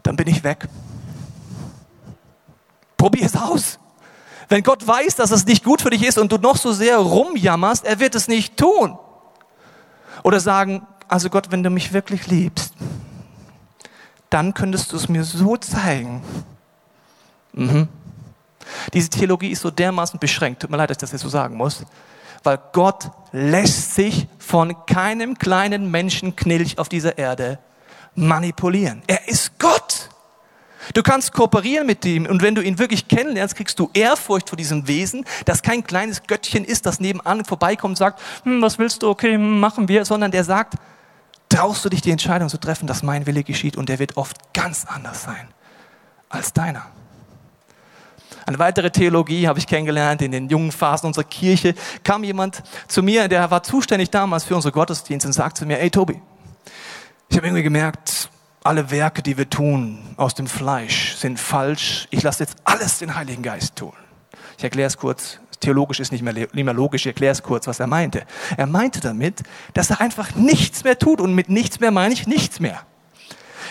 dann 0.03 0.15
bin 0.15 0.27
ich 0.27 0.43
weg. 0.43 0.67
Probier 2.97 3.25
es 3.25 3.35
aus. 3.35 3.79
Wenn 4.47 4.63
Gott 4.63 4.85
weiß, 4.85 5.15
dass 5.15 5.31
es 5.31 5.45
nicht 5.45 5.63
gut 5.63 5.81
für 5.81 5.89
dich 5.89 6.03
ist 6.03 6.17
und 6.17 6.31
du 6.31 6.37
noch 6.37 6.57
so 6.57 6.71
sehr 6.71 6.97
rumjammerst, 6.97 7.85
er 7.85 7.99
wird 7.99 8.15
es 8.15 8.27
nicht 8.27 8.55
tun. 8.57 8.97
Oder 10.23 10.39
sagen, 10.39 10.85
also 11.07 11.29
Gott, 11.29 11.51
wenn 11.51 11.63
du 11.63 11.69
mich 11.69 11.91
wirklich 11.91 12.27
liebst, 12.27 12.73
dann 14.33 14.53
könntest 14.53 14.91
du 14.91 14.97
es 14.97 15.07
mir 15.07 15.23
so 15.23 15.57
zeigen. 15.57 16.23
Mhm. 17.53 17.87
Diese 18.93 19.09
Theologie 19.09 19.51
ist 19.51 19.61
so 19.61 19.69
dermaßen 19.69 20.19
beschränkt, 20.19 20.61
tut 20.61 20.71
mir 20.71 20.77
leid, 20.77 20.89
dass 20.89 20.97
ich 20.97 21.01
das 21.01 21.11
jetzt 21.11 21.21
so 21.21 21.29
sagen 21.29 21.55
muss, 21.55 21.85
weil 22.43 22.59
Gott 22.71 23.11
lässt 23.31 23.93
sich 23.93 24.27
von 24.39 24.85
keinem 24.87 25.37
kleinen 25.37 25.91
Menschenknilch 25.91 26.79
auf 26.79 26.89
dieser 26.89 27.17
Erde 27.17 27.59
manipulieren. 28.15 29.03
Er 29.07 29.27
ist 29.27 29.59
Gott. 29.59 30.09
Du 30.93 31.03
kannst 31.03 31.31
kooperieren 31.31 31.85
mit 31.85 32.03
ihm 32.03 32.25
und 32.25 32.41
wenn 32.41 32.55
du 32.55 32.61
ihn 32.61 32.79
wirklich 32.79 33.07
kennenlernst, 33.07 33.55
kriegst 33.55 33.79
du 33.79 33.89
Ehrfurcht 33.93 34.49
vor 34.49 34.57
diesem 34.57 34.87
Wesen, 34.87 35.25
das 35.45 35.61
kein 35.61 35.83
kleines 35.83 36.23
Göttchen 36.23 36.65
ist, 36.65 36.85
das 36.85 36.99
nebenan 36.99 37.45
vorbeikommt 37.45 37.91
und 37.91 37.97
sagt, 37.97 38.19
hm, 38.43 38.61
was 38.61 38.79
willst 38.79 39.03
du, 39.03 39.09
okay, 39.09 39.37
machen 39.37 39.87
wir, 39.87 40.03
sondern 40.03 40.31
der 40.31 40.43
sagt, 40.43 40.73
traust 41.53 41.85
du 41.85 41.89
dich 41.89 42.01
die 42.01 42.11
Entscheidung 42.11 42.49
zu 42.49 42.57
treffen, 42.57 42.87
dass 42.87 43.03
mein 43.03 43.25
Wille 43.25 43.43
geschieht 43.43 43.77
und 43.77 43.89
der 43.89 43.99
wird 43.99 44.17
oft 44.17 44.53
ganz 44.53 44.85
anders 44.85 45.23
sein 45.23 45.47
als 46.29 46.53
deiner. 46.53 46.85
Eine 48.45 48.59
weitere 48.59 48.89
Theologie 48.91 49.47
habe 49.47 49.59
ich 49.59 49.67
kennengelernt 49.67 50.21
in 50.21 50.31
den 50.31 50.49
jungen 50.49 50.71
Phasen 50.71 51.07
unserer 51.07 51.23
Kirche. 51.23 51.75
Kam 52.03 52.23
jemand 52.23 52.63
zu 52.87 53.03
mir, 53.03 53.27
der 53.27 53.49
war 53.51 53.63
zuständig 53.63 54.09
damals 54.09 54.43
für 54.43 54.55
unsere 54.55 54.71
Gottesdienste 54.71 55.27
und 55.29 55.33
sagte 55.33 55.59
zu 55.59 55.65
mir, 55.65 55.79
ey 55.79 55.89
Tobi, 55.89 56.21
ich 57.29 57.37
habe 57.37 57.47
irgendwie 57.47 57.63
gemerkt, 57.63 58.29
alle 58.63 58.89
Werke, 58.91 59.21
die 59.21 59.37
wir 59.37 59.49
tun 59.49 59.99
aus 60.17 60.33
dem 60.33 60.47
Fleisch, 60.47 61.15
sind 61.15 61.39
falsch. 61.39 62.07
Ich 62.09 62.23
lasse 62.23 62.43
jetzt 62.43 62.55
alles 62.63 62.99
den 62.99 63.15
Heiligen 63.15 63.43
Geist 63.43 63.75
tun. 63.75 63.93
Ich 64.57 64.63
erkläre 64.63 64.87
es 64.87 64.97
kurz. 64.97 65.39
Theologisch 65.63 65.99
ist 65.99 66.11
nicht 66.11 66.21
mehr, 66.21 66.33
nicht 66.33 66.53
mehr 66.53 66.73
logisch. 66.73 67.03
Ich 67.03 67.07
erkläre 67.07 67.31
es 67.31 67.41
kurz, 67.41 67.67
was 67.67 67.79
er 67.79 67.87
meinte. 67.87 68.23
Er 68.57 68.67
meinte 68.67 68.99
damit, 68.99 69.43
dass 69.73 69.89
er 69.89 70.01
einfach 70.01 70.35
nichts 70.35 70.83
mehr 70.83 70.99
tut. 70.99 71.21
Und 71.21 71.33
mit 71.33 71.49
nichts 71.49 71.79
mehr 71.79 71.91
meine 71.91 72.13
ich 72.13 72.27
nichts 72.27 72.59
mehr. 72.59 72.81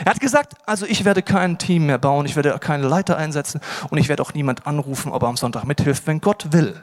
Er 0.04 0.12
hat 0.12 0.20
gesagt, 0.20 0.54
also 0.64 0.86
ich 0.86 1.04
werde 1.04 1.22
kein 1.22 1.58
Team 1.58 1.86
mehr 1.86 1.98
bauen, 1.98 2.24
ich 2.24 2.34
werde 2.34 2.58
keine 2.58 2.88
Leiter 2.88 3.18
einsetzen 3.18 3.60
und 3.90 3.98
ich 3.98 4.08
werde 4.08 4.22
auch 4.22 4.32
niemand 4.32 4.66
anrufen, 4.66 5.12
ob 5.12 5.22
er 5.22 5.28
am 5.28 5.36
Sonntag 5.36 5.64
mithilft. 5.64 6.06
Wenn 6.06 6.22
Gott 6.22 6.46
will, 6.50 6.82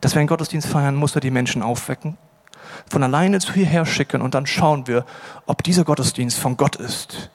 dass 0.00 0.14
wir 0.14 0.20
einen 0.20 0.28
Gottesdienst 0.28 0.66
feiern, 0.66 0.96
muss 0.96 1.14
er 1.14 1.20
die 1.20 1.30
Menschen 1.30 1.62
aufwecken 1.62 2.16
von 2.90 3.02
alleine 3.02 3.38
zu 3.38 3.52
hierher 3.52 3.84
schicken 3.84 4.22
und 4.22 4.34
dann 4.34 4.46
schauen 4.46 4.86
wir, 4.86 5.04
ob 5.46 5.62
dieser 5.62 5.84
Gottesdienst 5.84 6.38
von 6.38 6.56
Gott 6.56 6.76
ist 6.76 7.30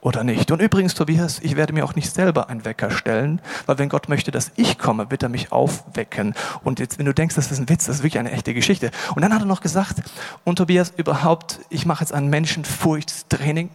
oder 0.00 0.24
nicht. 0.24 0.50
Und 0.50 0.60
übrigens, 0.60 0.94
Tobias, 0.94 1.40
ich 1.40 1.56
werde 1.56 1.72
mir 1.72 1.84
auch 1.84 1.94
nicht 1.94 2.12
selber 2.12 2.48
einen 2.48 2.64
Wecker 2.64 2.90
stellen, 2.90 3.40
weil 3.66 3.78
wenn 3.78 3.88
Gott 3.88 4.08
möchte, 4.08 4.30
dass 4.30 4.52
ich 4.56 4.78
komme, 4.78 5.10
wird 5.10 5.22
er 5.22 5.28
mich 5.28 5.52
aufwecken. 5.52 6.34
Und 6.62 6.78
jetzt, 6.78 6.98
wenn 6.98 7.06
du 7.06 7.14
denkst, 7.14 7.34
das 7.34 7.50
ist 7.50 7.58
ein 7.58 7.68
Witz, 7.68 7.86
das 7.86 7.96
ist 7.96 8.02
wirklich 8.02 8.18
eine 8.18 8.30
echte 8.30 8.54
Geschichte. 8.54 8.90
Und 9.14 9.22
dann 9.22 9.34
hat 9.34 9.42
er 9.42 9.46
noch 9.46 9.60
gesagt, 9.60 10.02
und 10.44 10.56
Tobias, 10.56 10.92
überhaupt, 10.96 11.60
ich 11.70 11.86
mache 11.86 12.04
jetzt 12.04 12.12
ein 12.12 12.28
Menschenfurchtstraining, 12.28 13.70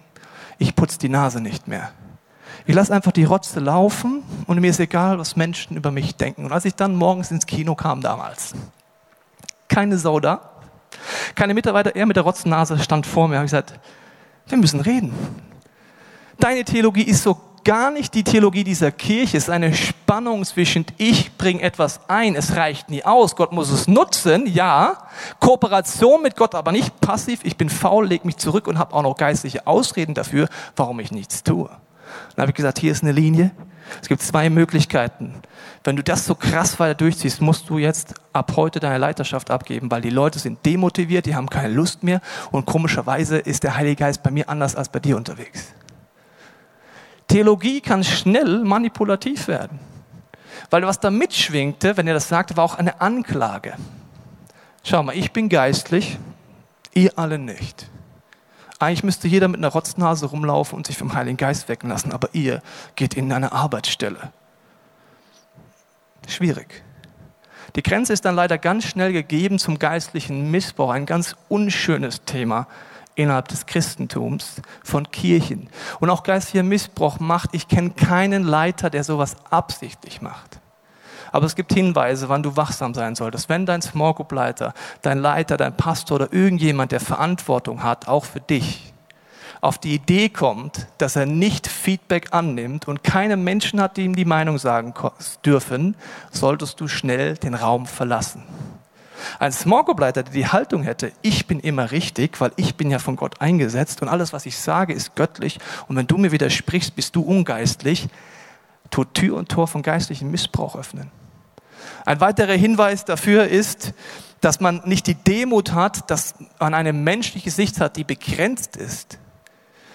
ich 0.57 0.75
putze 0.75 0.99
die 0.99 1.10
Nase 1.10 1.41
nicht 1.41 1.67
mehr. 1.67 1.91
Ich 2.65 2.75
lasse 2.75 2.93
einfach 2.93 3.12
die 3.12 3.23
Rotze 3.23 3.60
laufen 3.60 4.23
und 4.45 4.60
mir 4.60 4.69
ist 4.69 4.79
egal, 4.79 5.17
was 5.17 5.36
Menschen 5.36 5.75
über 5.75 5.91
mich 5.91 6.15
denken. 6.15 6.45
Und 6.45 6.51
als 6.51 6.65
ich 6.65 6.75
dann 6.75 6.95
morgens 6.95 7.31
ins 7.31 7.47
Kino 7.47 7.75
kam 7.75 8.01
damals, 8.01 8.53
keine 9.67 9.97
Sau 9.97 10.19
da, 10.19 10.51
keine 11.36 11.53
Mitarbeiter, 11.53 11.95
er 11.95 12.05
mit 12.05 12.15
der 12.15 12.23
Rotznase 12.23 12.77
stand 12.79 13.07
vor 13.07 13.27
mir 13.27 13.36
und 13.36 13.39
hat 13.39 13.45
gesagt, 13.45 13.79
wir 14.47 14.57
müssen 14.57 14.79
reden. 14.79 15.13
Deine 16.41 16.65
Theologie 16.65 17.04
ist 17.04 17.21
so 17.21 17.38
gar 17.63 17.91
nicht 17.91 18.15
die 18.15 18.23
Theologie 18.23 18.63
dieser 18.63 18.91
Kirche. 18.91 19.38
Es 19.38 19.43
ist 19.43 19.49
eine 19.51 19.75
Spannung 19.75 20.43
zwischen 20.43 20.88
ich 20.97 21.38
bringe 21.38 21.62
etwas 21.62 21.99
ein, 22.08 22.36
es 22.36 22.56
reicht 22.56 22.89
nie 22.89 23.06
aus, 23.06 23.36
Gott 23.36 23.51
muss 23.51 23.69
es 23.69 23.88
nutzen, 23.88 24.47
ja. 24.47 24.97
Kooperation 25.39 26.23
mit 26.23 26.36
Gott, 26.36 26.56
aber 26.56 26.71
nicht 26.71 26.99
passiv. 26.99 27.41
Ich 27.43 27.58
bin 27.58 27.69
faul, 27.69 28.08
leg 28.08 28.25
mich 28.25 28.38
zurück 28.38 28.65
und 28.65 28.80
habe 28.80 28.95
auch 28.95 29.04
noch 29.04 29.17
geistliche 29.17 29.67
Ausreden 29.67 30.15
dafür, 30.15 30.49
warum 30.75 30.99
ich 30.99 31.12
nichts 31.12 31.43
tue. 31.43 31.69
Dann 32.36 32.41
habe 32.41 32.49
ich 32.49 32.56
gesagt, 32.56 32.80
hier 32.80 32.91
ist 32.91 33.04
eine 33.04 33.12
Linie. 33.12 33.51
Es 34.01 34.08
gibt 34.08 34.23
zwei 34.23 34.49
Möglichkeiten. 34.49 35.36
Wenn 35.84 35.95
du 35.95 36.01
das 36.01 36.25
so 36.25 36.34
krass 36.34 36.80
weiter 36.80 36.95
durchziehst, 36.95 37.39
musst 37.39 37.69
du 37.69 37.77
jetzt 37.77 38.15
ab 38.34 38.54
heute 38.56 38.80
deine 38.80 38.97
Leiterschaft 38.97 39.51
abgeben, 39.51 39.91
weil 39.91 40.01
die 40.01 40.10
Leute 40.10 40.39
sind 40.39 40.65
demotiviert, 40.65 41.27
die 41.27 41.36
haben 41.36 41.51
keine 41.51 41.71
Lust 41.71 42.01
mehr 42.01 42.19
und 42.49 42.65
komischerweise 42.65 43.38
ist 43.38 43.62
der 43.62 43.75
Heilige 43.75 43.97
Geist 43.97 44.23
bei 44.23 44.32
mir 44.32 44.49
anders 44.49 44.75
als 44.75 44.89
bei 44.89 44.99
dir 44.99 45.17
unterwegs. 45.17 45.75
Theologie 47.32 47.80
kann 47.80 48.04
schnell 48.04 48.60
manipulativ 48.60 49.48
werden. 49.48 49.80
Weil 50.70 50.84
was 50.84 51.00
da 51.00 51.10
mitschwingte, 51.10 51.96
wenn 51.96 52.06
er 52.06 52.13
das 52.13 52.28
sagte, 52.28 52.58
war 52.58 52.65
auch 52.65 52.76
eine 52.76 53.00
Anklage. 53.00 53.76
Schau 54.84 55.02
mal, 55.02 55.15
ich 55.15 55.32
bin 55.32 55.48
geistlich, 55.48 56.17
ihr 56.94 57.17
alle 57.17 57.39
nicht. 57.39 57.89
Eigentlich 58.80 59.04
müsste 59.04 59.30
jeder 59.30 59.48
mit 59.48 59.60
einer 59.60 59.70
Rotznase 59.70 60.26
rumlaufen 60.26 60.76
und 60.76 60.88
sich 60.88 60.98
vom 60.98 61.13
Heiligen 61.13 61.38
Geist 61.38 61.70
wecken 61.70 61.89
lassen, 61.89 62.12
aber 62.12 62.28
ihr 62.34 62.62
geht 62.98 63.13
in 63.13 63.32
eine 63.32 63.54
Arbeitsstelle. 63.54 64.34
Schwierig. 66.28 66.84
Die 67.78 67.84
Grenze 67.84 68.12
ist 68.12 68.26
dann 68.26 68.36
leider 68.36 68.58
ganz 68.58 68.86
schnell 68.86 69.13
gegeben 69.13 69.58
zum 69.58 69.80
geistlichen 69.80 70.52
Missbrauch, 70.52 70.89
ein 70.89 71.06
ganz 71.06 71.38
unschönes 71.48 72.26
Thema, 72.26 72.67
innerhalb 73.15 73.47
des 73.47 73.65
Christentums 73.65 74.62
von 74.84 75.10
Kirchen. 75.12 75.69
Und 76.00 76.10
auch 76.10 76.24
geistiger 76.24 76.63
Missbrauch 76.63 77.19
macht, 77.19 77.50
ich 77.54 77.67
kenne 77.67 77.91
keinen 77.91 78.43
Leiter, 78.43 78.89
der 78.89 79.04
sowas 79.04 79.36
absichtlich 79.50 80.21
macht. 80.21 80.60
Aber 81.32 81.45
es 81.45 81.56
gibt 81.56 81.74
Hinweise, 81.74 82.28
wann 82.30 82.43
du 82.43 82.58
wachsam 82.58 82.93
sein 82.93 83.15
solltest. 83.15 83.47
Wenn 83.47 83.65
dein 83.65 83.82
Small 83.82 84.13
Group 84.13 84.32
Leiter, 84.34 84.74
dein 85.02 85.19
Leiter, 85.19 85.58
dein 85.58 85.76
Pastor 85.76 86.15
oder 86.15 86.34
irgendjemand, 86.34 86.91
der 86.91 87.00
Verantwortung 87.00 87.84
hat, 87.84 88.08
auch 88.08 88.26
für 88.26 88.41
dich, 88.41 88.93
auf 89.62 89.78
die 89.78 89.93
Idee 89.93 90.30
kommt, 90.30 90.88
dass 90.97 91.15
er 91.15 91.28
nicht 91.28 91.67
Feedback 91.67 92.30
annimmt 92.32 92.88
und 92.88 93.04
keine 93.04 93.38
Menschen 93.38 93.80
hat, 93.80 93.95
die 93.95 94.04
ihm 94.04 94.15
die 94.15 94.26
Meinung 94.26 94.58
sagen 94.58 94.93
dürfen, 95.45 95.95
solltest 96.32 96.82
du 96.82 96.88
schnell 96.88 97.38
den 97.38 97.54
Raum 97.54 97.86
verlassen. 97.86 98.43
Ein 99.39 99.51
Small 99.51 99.84
Group 99.84 99.99
Leiter, 99.99 100.23
der 100.23 100.34
die 100.34 100.47
Haltung 100.47 100.84
hätte, 100.84 101.12
ich 101.21 101.47
bin 101.47 101.60
immer 101.60 101.91
richtig, 101.91 102.39
weil 102.41 102.51
ich 102.55 102.75
bin 102.75 102.91
ja 102.91 102.99
von 102.99 103.15
Gott 103.15 103.41
eingesetzt 103.41 104.01
und 104.01 104.07
alles, 104.07 104.34
was 104.34 104.45
ich 104.45 104.57
sage, 104.57 104.93
ist 104.93 105.15
göttlich 105.15 105.60
und 105.88 105.95
wenn 105.95 106.07
du 106.07 106.17
mir 106.17 106.31
widersprichst, 106.31 106.95
bist 106.95 107.15
du 107.15 107.21
ungeistlich, 107.21 108.07
tut 108.89 109.13
Tür 109.13 109.38
und 109.38 109.49
Tor 109.49 109.67
von 109.67 109.81
geistlichem 109.81 110.31
Missbrauch 110.31 110.75
öffnen. 110.75 111.12
Ein 112.05 112.19
weiterer 112.19 112.53
Hinweis 112.53 113.05
dafür 113.05 113.47
ist, 113.47 113.93
dass 114.41 114.60
man 114.60 114.81
nicht 114.86 115.07
die 115.07 115.15
Demut 115.15 115.73
hat, 115.73 116.10
dass 116.10 116.34
man 116.60 116.73
eine 116.73 116.93
menschliche 116.93 117.51
Sicht 117.51 117.79
hat, 117.79 117.95
die 117.95 118.03
begrenzt 118.03 118.75
ist. 118.75 119.19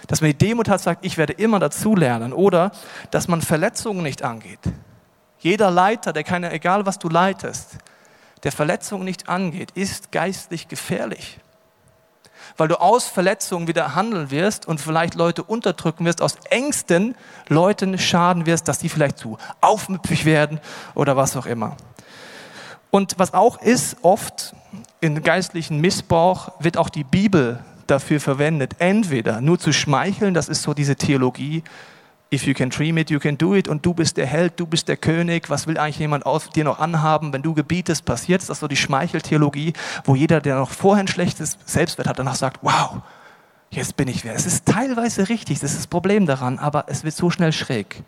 Dass 0.07 0.21
man 0.21 0.31
die 0.31 0.39
Demut 0.39 0.69
hat, 0.69 0.81
sagt, 0.81 1.05
ich 1.05 1.19
werde 1.19 1.33
immer 1.33 1.59
dazulernen. 1.59 2.33
Oder 2.33 2.71
dass 3.11 3.27
man 3.27 3.43
Verletzungen 3.43 4.05
nicht 4.05 4.23
angeht. 4.23 4.61
Jeder 5.39 5.71
Leiter, 5.71 6.13
der 6.13 6.23
keine, 6.23 6.53
egal 6.53 6.87
was 6.87 6.99
du 6.99 7.09
leitest, 7.09 7.79
der 8.47 8.53
Verletzung 8.53 9.03
nicht 9.03 9.29
angeht, 9.29 9.73
ist 9.73 10.13
geistlich 10.13 10.69
gefährlich. 10.69 11.41
Weil 12.57 12.69
du 12.69 12.81
aus 12.81 13.09
Verletzungen 13.09 13.67
wieder 13.67 13.97
handeln 13.97 14.31
wirst 14.31 14.67
und 14.69 14.81
vielleicht 14.81 15.17
Leute 15.17 15.43
unterdrücken 15.43 16.05
wirst, 16.05 16.23
aus 16.23 16.37
Ängsten 16.49 17.17
Leuten 17.49 17.99
schaden 17.99 18.47
wirst, 18.47 18.69
dass 18.69 18.79
die 18.79 18.89
vielleicht 18.89 19.19
zu 19.19 19.37
aufmüpfig 19.61 20.25
werden 20.25 20.61
oder 20.95 21.17
was 21.17 21.37
auch 21.37 21.47
immer. 21.47 21.77
Und 22.93 23.19
was 23.19 23.35
auch 23.35 23.61
ist, 23.61 23.97
oft 24.03 24.55
in 25.01 25.25
geistlichen 25.25 25.81
Missbrauch 25.81 26.53
wird 26.61 26.77
auch 26.77 26.89
die 26.89 27.03
Bibel 27.03 27.65
dafür 27.89 28.21
verwendet, 28.21 28.77
entweder 28.79 29.41
nur 29.41 29.59
zu 29.59 29.73
schmeicheln, 29.73 30.35
das 30.35 30.49
ist 30.49 30.63
so 30.63 30.73
diese 30.73 30.95
Theologie, 30.95 31.65
If 32.33 32.45
you 32.45 32.55
can 32.55 32.71
dream 32.71 32.99
it, 32.99 33.09
you 33.09 33.21
can 33.21 33.39
do 33.39 33.55
it. 33.55 33.69
Und 33.69 33.87
du 33.87 33.95
bist 33.95 34.17
der 34.17 34.27
Held, 34.27 34.59
du 34.59 34.67
bist 34.67 34.89
der 34.89 34.97
König. 34.97 35.49
Was 35.49 35.69
will 35.69 35.79
eigentlich 35.79 35.99
jemand 35.99 36.27
auf 36.27 36.49
dir 36.49 36.65
noch 36.65 36.81
anhaben? 36.81 37.33
Wenn 37.33 37.43
du 37.43 37.55
gebietest, 37.55 38.05
passiert 38.05 38.41
es. 38.41 38.49
Das 38.49 38.57
ist 38.57 38.61
so 38.61 38.69
die 38.69 38.77
Schmeicheltheologie, 38.77 39.75
wo 40.05 40.17
jeder, 40.17 40.41
der 40.41 40.57
noch 40.57 40.71
vorher 40.71 41.05
ein 41.05 41.09
schlechtes 41.09 41.57
Selbstwert 41.65 42.09
hat, 42.09 42.19
danach 42.19 42.35
sagt, 42.35 42.59
wow, 42.63 43.01
jetzt 43.71 43.97
bin 43.97 44.09
ich 44.09 44.25
wer. 44.25 44.35
Es 44.35 44.45
ist 44.45 44.67
teilweise 44.67 45.29
richtig, 45.29 45.61
das 45.61 45.71
ist 45.71 45.79
das 45.79 45.87
Problem 45.87 46.27
daran, 46.27 46.59
aber 46.59 46.87
es 46.89 47.05
wird 47.05 47.15
so 47.15 47.31
schnell 47.31 47.53
schräg. 47.53 48.03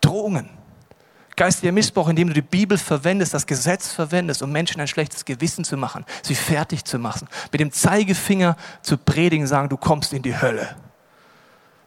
Drohungen. 0.00 0.48
Geistiger 1.36 1.72
Missbrauch, 1.72 2.08
indem 2.08 2.28
du 2.28 2.34
die 2.34 2.42
Bibel 2.42 2.78
verwendest, 2.78 3.34
das 3.34 3.44
Gesetz 3.44 3.92
verwendest, 3.92 4.40
um 4.40 4.52
Menschen 4.52 4.80
ein 4.80 4.86
schlechtes 4.86 5.24
Gewissen 5.24 5.64
zu 5.64 5.76
machen, 5.76 6.04
sie 6.22 6.36
fertig 6.36 6.84
zu 6.84 7.00
machen. 7.00 7.26
Mit 7.50 7.60
dem 7.60 7.72
Zeigefinger 7.72 8.56
zu 8.82 8.96
predigen, 8.96 9.48
sagen, 9.48 9.68
du 9.68 9.76
kommst 9.76 10.12
in 10.12 10.22
die 10.22 10.40
Hölle. 10.40 10.76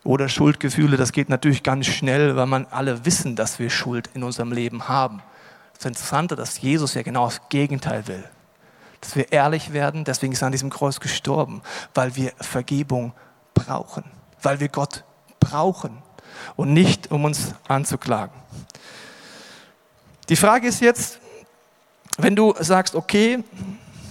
Oder 0.08 0.30
Schuldgefühle, 0.30 0.96
das 0.96 1.12
geht 1.12 1.28
natürlich 1.28 1.64
ganz 1.64 1.86
schnell, 1.86 2.38
weil 2.38 2.46
man 2.46 2.66
alle 2.72 3.04
wissen, 3.04 3.36
dass 3.36 3.60
wir 3.60 3.70
Schuld 3.70 4.10
in 4.14 4.24
unserem 4.24 4.54
Leben 4.54 4.88
haben. 4.88 5.22
Das 5.76 5.84
Interessante, 5.84 6.38
dass 6.38 6.62
Jesus 6.62 6.94
ja 6.94 7.02
genau 7.02 7.26
das 7.26 7.42
Gegenteil 7.50 8.08
will. 8.08 8.24
Dass 9.02 9.18
wir 9.18 9.34
ehrlich 9.34 9.74
werden, 9.74 10.06
deswegen 10.06 10.32
ist 10.32 10.42
er 10.42 10.46
an 10.46 10.54
diesem 10.54 10.70
Kreuz 10.70 11.02
gestorben, 11.02 11.62
weil 11.94 12.16
wir 12.16 12.32
Vergebung 12.40 13.12
brauchen, 13.54 14.06
weil 14.42 14.62
wir 14.62 14.70
Gott 14.70 15.04
brauchen 15.42 15.98
und 16.56 16.72
nicht, 16.72 17.12
um 17.12 17.26
uns 17.26 17.54
anzuklagen. 17.68 18.34
Die 20.30 20.38
Frage 20.38 20.70
ist 20.70 20.80
jetzt, 20.80 21.20
wenn 22.18 22.34
du 22.34 22.56
sagst, 22.58 22.96
okay, 22.96 23.44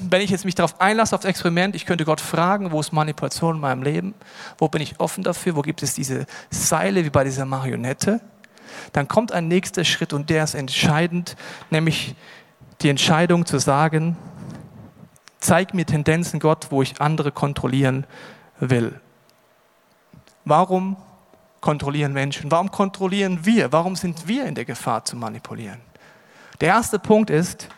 wenn 0.01 0.21
ich 0.21 0.31
jetzt 0.31 0.45
mich 0.45 0.55
darauf 0.55 0.81
einlasse, 0.81 1.15
aufs 1.15 1.25
Experiment, 1.25 1.75
ich 1.75 1.87
könnte 1.87 2.05
Gott 2.05 2.21
fragen, 2.21 2.73
wo 2.73 2.81
ist 2.81 2.93
Manipulation 2.93 3.57
in 3.57 3.61
meinem 3.61 3.83
Leben? 3.83 4.15
Wo 4.59 4.69
bin 4.69 4.83
ich 4.83 5.01
offen 5.01 5.25
dafür? 5.25 5.57
Wo 5.57 5.63
gibt 5.63 5.83
es 5.83 5.95
diese 5.95 6.27
Seile 6.51 7.05
wie 7.05 7.11
bei 7.11 7.25
dieser 7.25 7.45
Marionette? 7.45 8.21
Dann 8.93 9.09
kommt 9.09 9.33
ein 9.33 9.49
nächster 9.49 9.85
Schritt 9.85 10.13
und 10.13 10.31
der 10.31 10.45
ist 10.45 10.55
entscheidend, 10.55 11.37
nämlich 11.71 12.15
die 12.83 12.89
Entscheidung 12.89 13.47
zu 13.47 13.59
sagen, 13.59 14.17
zeig 15.41 15.75
mir 15.75 15.87
Tendenzen, 15.87 16.41
Gott, 16.41 16.69
wo 16.71 16.83
ich 16.83 17.01
andere 17.01 17.33
kontrollieren 17.33 18.07
will. 18.59 19.01
Warum 20.45 20.97
kontrollieren 21.61 22.13
Menschen? 22.13 22.51
Warum 22.51 22.71
kontrollieren 22.71 23.45
wir? 23.45 23.73
Warum 23.73 23.97
sind 23.97 24.29
wir 24.29 24.45
in 24.45 24.55
der 24.55 24.65
Gefahr 24.65 25.05
zu 25.05 25.17
manipulieren? 25.17 25.81
Der 26.61 26.69
erste 26.69 26.99
Punkt 26.99 27.31
ist, 27.31 27.69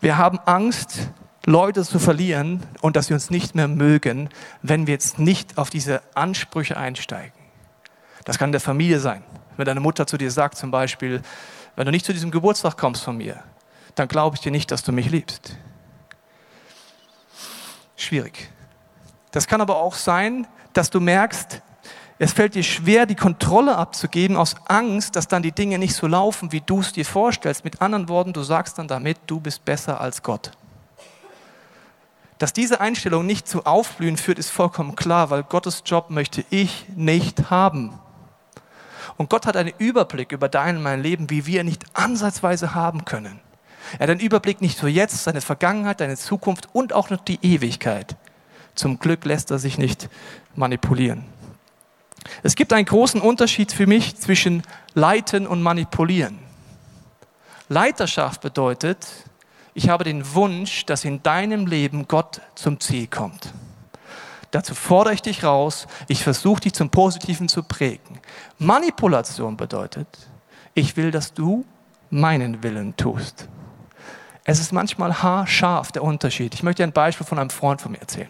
wir 0.00 0.16
haben 0.16 0.38
Angst, 0.46 1.10
Leute 1.46 1.84
zu 1.84 1.98
verlieren 1.98 2.62
und 2.80 2.96
dass 2.96 3.06
sie 3.06 3.14
uns 3.14 3.30
nicht 3.30 3.54
mehr 3.54 3.68
mögen, 3.68 4.28
wenn 4.62 4.86
wir 4.86 4.94
jetzt 4.94 5.18
nicht 5.18 5.56
auf 5.58 5.70
diese 5.70 6.02
Ansprüche 6.14 6.76
einsteigen. 6.76 7.32
Das 8.24 8.38
kann 8.38 8.48
in 8.48 8.52
der 8.52 8.60
Familie 8.60 9.00
sein. 9.00 9.22
Wenn 9.56 9.64
deine 9.64 9.80
Mutter 9.80 10.06
zu 10.06 10.18
dir 10.18 10.30
sagt 10.30 10.56
zum 10.56 10.70
Beispiel, 10.70 11.22
wenn 11.76 11.86
du 11.86 11.90
nicht 11.90 12.04
zu 12.04 12.12
diesem 12.12 12.30
Geburtstag 12.30 12.76
kommst 12.76 13.02
von 13.02 13.16
mir, 13.16 13.42
dann 13.94 14.08
glaube 14.08 14.36
ich 14.36 14.42
dir 14.42 14.52
nicht, 14.52 14.70
dass 14.70 14.82
du 14.82 14.92
mich 14.92 15.10
liebst. 15.10 15.56
Schwierig. 17.96 18.50
Das 19.30 19.46
kann 19.46 19.60
aber 19.60 19.76
auch 19.76 19.94
sein, 19.94 20.46
dass 20.72 20.90
du 20.90 21.00
merkst, 21.00 21.62
es 22.18 22.34
fällt 22.34 22.54
dir 22.54 22.62
schwer, 22.62 23.06
die 23.06 23.14
Kontrolle 23.14 23.76
abzugeben 23.76 24.36
aus 24.36 24.54
Angst, 24.66 25.16
dass 25.16 25.26
dann 25.26 25.42
die 25.42 25.52
Dinge 25.52 25.78
nicht 25.78 25.94
so 25.94 26.06
laufen, 26.06 26.52
wie 26.52 26.60
du 26.60 26.80
es 26.80 26.92
dir 26.92 27.06
vorstellst. 27.06 27.64
Mit 27.64 27.80
anderen 27.80 28.10
Worten, 28.10 28.34
du 28.34 28.42
sagst 28.42 28.78
dann 28.78 28.88
damit, 28.88 29.18
du 29.26 29.40
bist 29.40 29.64
besser 29.64 30.00
als 30.00 30.22
Gott. 30.22 30.50
Dass 32.40 32.54
diese 32.54 32.80
Einstellung 32.80 33.26
nicht 33.26 33.46
zu 33.46 33.66
Aufblühen 33.66 34.16
führt, 34.16 34.38
ist 34.38 34.48
vollkommen 34.48 34.96
klar, 34.96 35.28
weil 35.28 35.42
Gottes 35.42 35.82
Job 35.84 36.08
möchte 36.08 36.42
ich 36.48 36.86
nicht 36.96 37.50
haben. 37.50 37.98
Und 39.18 39.28
Gott 39.28 39.44
hat 39.44 39.58
einen 39.58 39.74
Überblick 39.76 40.32
über 40.32 40.48
dein 40.48 40.78
und 40.78 40.82
mein 40.82 41.02
Leben, 41.02 41.28
wie 41.28 41.44
wir 41.44 41.64
nicht 41.64 41.84
ansatzweise 41.92 42.74
haben 42.74 43.04
können. 43.04 43.40
Er 43.98 44.04
hat 44.04 44.10
einen 44.10 44.20
Überblick 44.20 44.62
nicht 44.62 44.80
nur 44.80 44.90
jetzt, 44.90 45.22
seine 45.22 45.42
Vergangenheit, 45.42 46.00
deine 46.00 46.16
Zukunft 46.16 46.70
und 46.72 46.94
auch 46.94 47.10
noch 47.10 47.22
die 47.22 47.38
Ewigkeit. 47.42 48.16
Zum 48.74 48.98
Glück 48.98 49.26
lässt 49.26 49.50
er 49.50 49.58
sich 49.58 49.76
nicht 49.76 50.08
manipulieren. 50.54 51.26
Es 52.42 52.54
gibt 52.54 52.72
einen 52.72 52.86
großen 52.86 53.20
Unterschied 53.20 53.70
für 53.70 53.86
mich 53.86 54.16
zwischen 54.16 54.62
Leiten 54.94 55.46
und 55.46 55.60
Manipulieren. 55.60 56.38
Leiterschaft 57.68 58.40
bedeutet, 58.40 59.06
ich 59.80 59.88
habe 59.88 60.04
den 60.04 60.34
Wunsch, 60.34 60.84
dass 60.84 61.06
in 61.06 61.22
deinem 61.22 61.66
Leben 61.66 62.06
Gott 62.06 62.42
zum 62.54 62.78
Ziel 62.80 63.06
kommt. 63.06 63.54
Dazu 64.50 64.74
fordere 64.74 65.14
ich 65.14 65.22
dich 65.22 65.42
raus, 65.42 65.86
ich 66.06 66.22
versuche 66.22 66.60
dich 66.60 66.74
zum 66.74 66.90
Positiven 66.90 67.48
zu 67.48 67.62
prägen. 67.62 68.20
Manipulation 68.58 69.56
bedeutet, 69.56 70.06
ich 70.74 70.98
will, 70.98 71.10
dass 71.10 71.32
du 71.32 71.64
meinen 72.10 72.62
Willen 72.62 72.94
tust. 72.94 73.48
Es 74.44 74.60
ist 74.60 74.70
manchmal 74.70 75.22
haarscharf 75.22 75.92
der 75.92 76.04
Unterschied. 76.04 76.52
Ich 76.52 76.62
möchte 76.62 76.82
dir 76.82 76.88
ein 76.88 76.92
Beispiel 76.92 77.26
von 77.26 77.38
einem 77.38 77.48
Freund 77.48 77.80
von 77.80 77.92
mir 77.92 78.00
erzählen. 78.00 78.28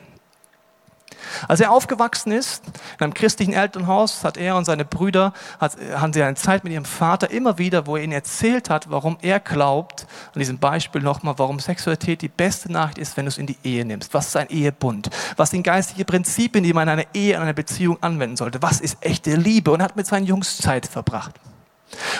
Als 1.48 1.60
er 1.60 1.70
aufgewachsen 1.70 2.32
ist, 2.32 2.64
in 2.98 3.04
einem 3.04 3.14
christlichen 3.14 3.52
Elternhaus, 3.52 4.24
hat 4.24 4.36
er 4.36 4.56
und 4.56 4.64
seine 4.64 4.84
Brüder, 4.84 5.32
hat, 5.58 5.76
haben 5.94 6.12
sie 6.12 6.22
eine 6.22 6.36
Zeit 6.36 6.64
mit 6.64 6.72
ihrem 6.72 6.84
Vater 6.84 7.30
immer 7.30 7.58
wieder, 7.58 7.86
wo 7.86 7.96
er 7.96 8.02
ihnen 8.02 8.12
erzählt 8.12 8.70
hat, 8.70 8.90
warum 8.90 9.18
er 9.22 9.40
glaubt, 9.40 10.06
an 10.34 10.38
diesem 10.38 10.58
Beispiel 10.58 11.02
nochmal, 11.02 11.34
warum 11.38 11.58
Sexualität 11.58 12.22
die 12.22 12.28
beste 12.28 12.70
Nachricht 12.70 12.98
ist, 12.98 13.16
wenn 13.16 13.24
du 13.26 13.30
es 13.30 13.38
in 13.38 13.46
die 13.46 13.58
Ehe 13.64 13.84
nimmst. 13.84 14.14
Was 14.14 14.28
ist 14.28 14.36
ein 14.36 14.48
Ehebund? 14.48 15.10
Was 15.36 15.50
sind 15.50 15.62
geistige 15.62 16.04
Prinzipien, 16.04 16.64
die 16.64 16.72
man 16.72 16.84
in 16.84 16.88
einer 16.88 17.06
Ehe, 17.14 17.34
in 17.34 17.42
einer 17.42 17.52
Beziehung 17.52 18.02
anwenden 18.02 18.36
sollte? 18.36 18.62
Was 18.62 18.80
ist 18.80 18.98
echte 19.00 19.34
Liebe? 19.36 19.70
Und 19.70 19.82
hat 19.82 19.96
mit 19.96 20.06
seinen 20.06 20.26
Jungs 20.26 20.58
Zeit 20.58 20.86
verbracht. 20.86 21.34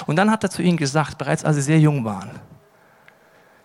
Und 0.06 0.16
dann 0.16 0.30
hat 0.30 0.42
er 0.42 0.50
zu 0.50 0.62
ihnen 0.62 0.76
gesagt, 0.76 1.18
bereits 1.18 1.44
als 1.44 1.56
sie 1.56 1.62
sehr 1.62 1.78
jung 1.78 2.04
waren, 2.04 2.30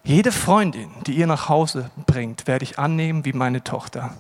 jede 0.03 0.31
Freundin, 0.31 0.89
die 1.07 1.13
ihr 1.13 1.25
nach 1.25 1.49
Hause 1.49 1.89
bringt, 2.05 2.45
werde 2.45 2.63
ich 2.63 2.77
annehmen 2.77 3.25
wie 3.25 3.33
meine 3.33 3.63
Tochter. 3.63 4.11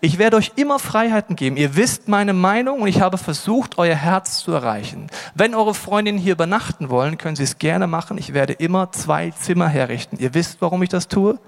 Ich 0.00 0.18
werde 0.18 0.36
euch 0.36 0.52
immer 0.56 0.78
Freiheiten 0.78 1.36
geben. 1.36 1.56
Ihr 1.56 1.76
wisst 1.76 2.08
meine 2.08 2.32
Meinung 2.32 2.80
und 2.80 2.88
ich 2.88 3.00
habe 3.00 3.18
versucht, 3.18 3.78
euer 3.78 3.94
Herz 3.94 4.38
zu 4.38 4.52
erreichen. 4.52 5.08
Wenn 5.34 5.54
eure 5.54 5.74
Freundinnen 5.74 6.18
hier 6.18 6.32
übernachten 6.32 6.90
wollen, 6.90 7.18
können 7.18 7.36
sie 7.36 7.44
es 7.44 7.58
gerne 7.58 7.86
machen. 7.86 8.18
Ich 8.18 8.34
werde 8.34 8.52
immer 8.52 8.92
zwei 8.92 9.30
Zimmer 9.30 9.68
herrichten. 9.68 10.18
Ihr 10.18 10.34
wisst, 10.34 10.60
warum 10.60 10.82
ich 10.82 10.88
das 10.88 11.08
tue? 11.08 11.38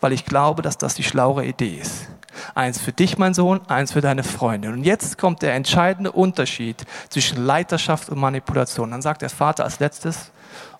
Weil 0.00 0.12
ich 0.12 0.24
glaube, 0.24 0.62
dass 0.62 0.78
das 0.78 0.94
die 0.94 1.02
schlaue 1.02 1.44
Idee 1.44 1.78
ist. 1.80 2.08
Eins 2.54 2.80
für 2.80 2.92
dich, 2.92 3.18
mein 3.18 3.34
Sohn, 3.34 3.60
eins 3.68 3.92
für 3.92 4.00
deine 4.00 4.22
Freundin. 4.22 4.72
Und 4.72 4.84
jetzt 4.84 5.18
kommt 5.18 5.42
der 5.42 5.54
entscheidende 5.54 6.12
Unterschied 6.12 6.84
zwischen 7.08 7.44
Leiterschaft 7.44 8.10
und 8.10 8.18
Manipulation. 8.18 8.90
Dann 8.92 9.02
sagt 9.02 9.22
der 9.22 9.30
Vater 9.30 9.64
als 9.64 9.80
letztes, 9.80 10.30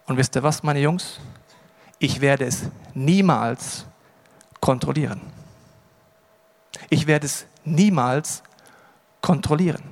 und 0.06 0.16
wisst 0.16 0.36
ihr 0.36 0.42
was, 0.42 0.62
meine 0.62 0.80
Jungs? 0.80 1.20
Ich 1.98 2.20
werde 2.20 2.46
es 2.46 2.62
niemals 2.94 3.84
kontrollieren. 4.60 5.20
Ich 6.90 7.06
werde 7.06 7.26
es 7.26 7.46
niemals 7.64 8.42
kontrollieren. 9.20 9.82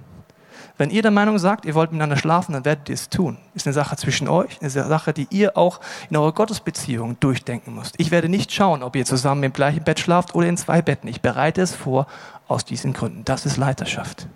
Wenn 0.78 0.90
ihr 0.90 1.00
der 1.00 1.10
Meinung 1.10 1.38
sagt, 1.38 1.64
ihr 1.64 1.74
wollt 1.74 1.90
miteinander 1.90 2.18
schlafen, 2.18 2.52
dann 2.52 2.66
werdet 2.66 2.90
ihr 2.90 2.94
es 2.94 3.08
tun. 3.08 3.38
Ist 3.54 3.66
eine 3.66 3.72
Sache 3.72 3.96
zwischen 3.96 4.28
euch, 4.28 4.60
eine 4.60 4.68
Sache, 4.68 5.14
die 5.14 5.26
ihr 5.30 5.56
auch 5.56 5.80
in 6.10 6.16
eurer 6.16 6.32
Gottesbeziehung 6.32 7.18
durchdenken 7.18 7.74
müsst. 7.74 7.94
Ich 7.96 8.10
werde 8.10 8.28
nicht 8.28 8.52
schauen, 8.52 8.82
ob 8.82 8.94
ihr 8.94 9.06
zusammen 9.06 9.42
im 9.42 9.54
gleichen 9.54 9.84
Bett 9.84 10.00
schlaft 10.00 10.34
oder 10.34 10.48
in 10.48 10.58
zwei 10.58 10.82
Betten. 10.82 11.08
Ich 11.08 11.22
bereite 11.22 11.62
es 11.62 11.74
vor 11.74 12.06
aus 12.46 12.66
diesen 12.66 12.92
Gründen. 12.92 13.24
Das 13.24 13.46
ist 13.46 13.56
Leiterschaft. 13.56 14.26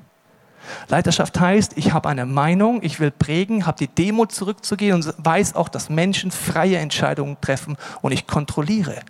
Leiterschaft 0.88 1.38
heißt, 1.38 1.76
ich 1.76 1.92
habe 1.92 2.08
eine 2.08 2.24
Meinung, 2.24 2.82
ich 2.82 3.00
will 3.00 3.10
prägen, 3.10 3.66
habe 3.66 3.78
die 3.78 3.88
Demut 3.88 4.32
zurückzugehen 4.32 4.94
und 4.94 5.14
weiß 5.18 5.54
auch, 5.56 5.68
dass 5.68 5.90
Menschen 5.90 6.30
freie 6.30 6.78
Entscheidungen 6.78 7.36
treffen 7.40 7.76
und 8.00 8.12
ich 8.12 8.26
kontrolliere 8.26 9.00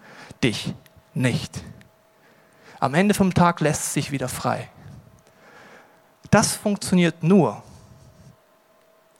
dich 0.43 0.75
nicht. 1.15 1.63
Am 2.81 2.95
Ende 2.95 3.13
vom 3.13 3.35
Tag 3.35 3.61
lässt 3.61 3.83
es 3.85 3.93
sich 3.93 4.11
wieder 4.11 4.29
frei. 4.29 4.69
Das 6.31 6.55
funktioniert 6.55 7.23
nur, 7.23 7.63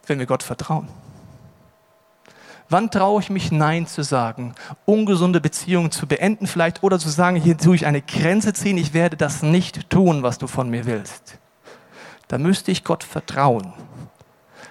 wenn 0.07 0.19
wir 0.19 0.27
Gott 0.27 0.43
vertrauen. 0.43 0.89
Wann 2.71 2.91
traue 2.91 3.21
ich 3.21 3.31
mich 3.31 3.51
Nein 3.51 3.87
zu 3.87 4.03
sagen, 4.03 4.55
ungesunde 4.87 5.41
Beziehungen 5.41 5.91
zu 5.91 6.07
beenden 6.07 6.47
vielleicht 6.47 6.83
oder 6.83 6.99
zu 6.99 7.09
sagen, 7.09 7.37
hier 7.37 7.59
tue 7.59 7.75
ich 7.75 7.85
eine 7.85 8.01
Grenze 8.01 8.53
ziehen, 8.53 8.79
ich 8.79 8.95
werde 8.95 9.17
das 9.17 9.43
nicht 9.43 9.91
tun, 9.91 10.23
was 10.23 10.39
du 10.39 10.47
von 10.47 10.71
mir 10.71 10.87
willst. 10.87 11.39
Da 12.29 12.39
müsste 12.39 12.71
ich 12.71 12.85
Gott 12.85 13.03
vertrauen, 13.03 13.73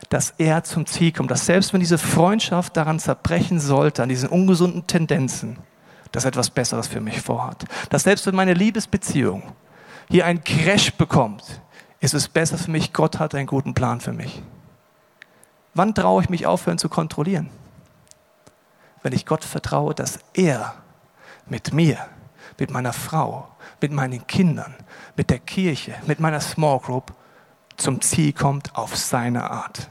dass 0.08 0.34
er 0.38 0.64
zum 0.64 0.86
Ziel 0.86 1.12
kommt, 1.12 1.30
dass 1.30 1.46
selbst 1.46 1.74
wenn 1.74 1.82
diese 1.82 1.98
Freundschaft 1.98 2.78
daran 2.78 3.00
zerbrechen 3.00 3.60
sollte, 3.60 4.02
an 4.02 4.10
diesen 4.10 4.30
ungesunden 4.30 4.88
Tendenzen, 4.88 5.58
dass 6.12 6.26
etwas 6.26 6.50
Besseres 6.50 6.88
für 6.88 7.02
mich 7.02 7.22
vorhat. 7.22 7.66
Dass 7.90 8.04
selbst 8.04 8.26
wenn 8.26 8.36
meine 8.36 8.54
Liebesbeziehung 8.54 9.44
hier 10.10 10.26
einen 10.26 10.44
Crash 10.44 10.94
bekommt, 10.94 11.62
ist 12.00 12.14
es 12.14 12.28
besser 12.28 12.58
für 12.58 12.72
mich, 12.72 12.94
Gott 12.94 13.20
hat 13.20 13.36
einen 13.36 13.48
guten 13.48 13.74
Plan 13.74 14.02
für 14.02 14.14
mich. 14.14 14.42
Wann 15.74 15.94
traue 15.94 16.24
ich 16.24 16.30
mich 16.30 16.48
aufhören 16.48 16.78
zu 16.78 16.90
kontrollieren? 16.90 17.50
Wenn 19.04 19.14
ich 19.14 19.26
Gott 19.26 19.44
vertraue, 19.44 19.94
dass 19.94 20.20
er 20.34 20.76
mit 21.46 21.74
mir, 21.74 21.98
mit 22.58 22.72
meiner 22.72 22.94
Frau, 22.94 23.48
mit 23.82 23.92
meinen 23.92 24.26
Kindern, 24.28 24.76
mit 25.16 25.30
der 25.30 25.40
Kirche, 25.40 25.96
mit 26.06 26.20
meiner 26.20 26.42
Small 26.42 26.80
Group 26.80 27.14
zum 27.78 28.02
Ziel 28.02 28.34
kommt 28.34 28.76
auf 28.76 28.96
seine 28.98 29.50
Art. 29.50 29.90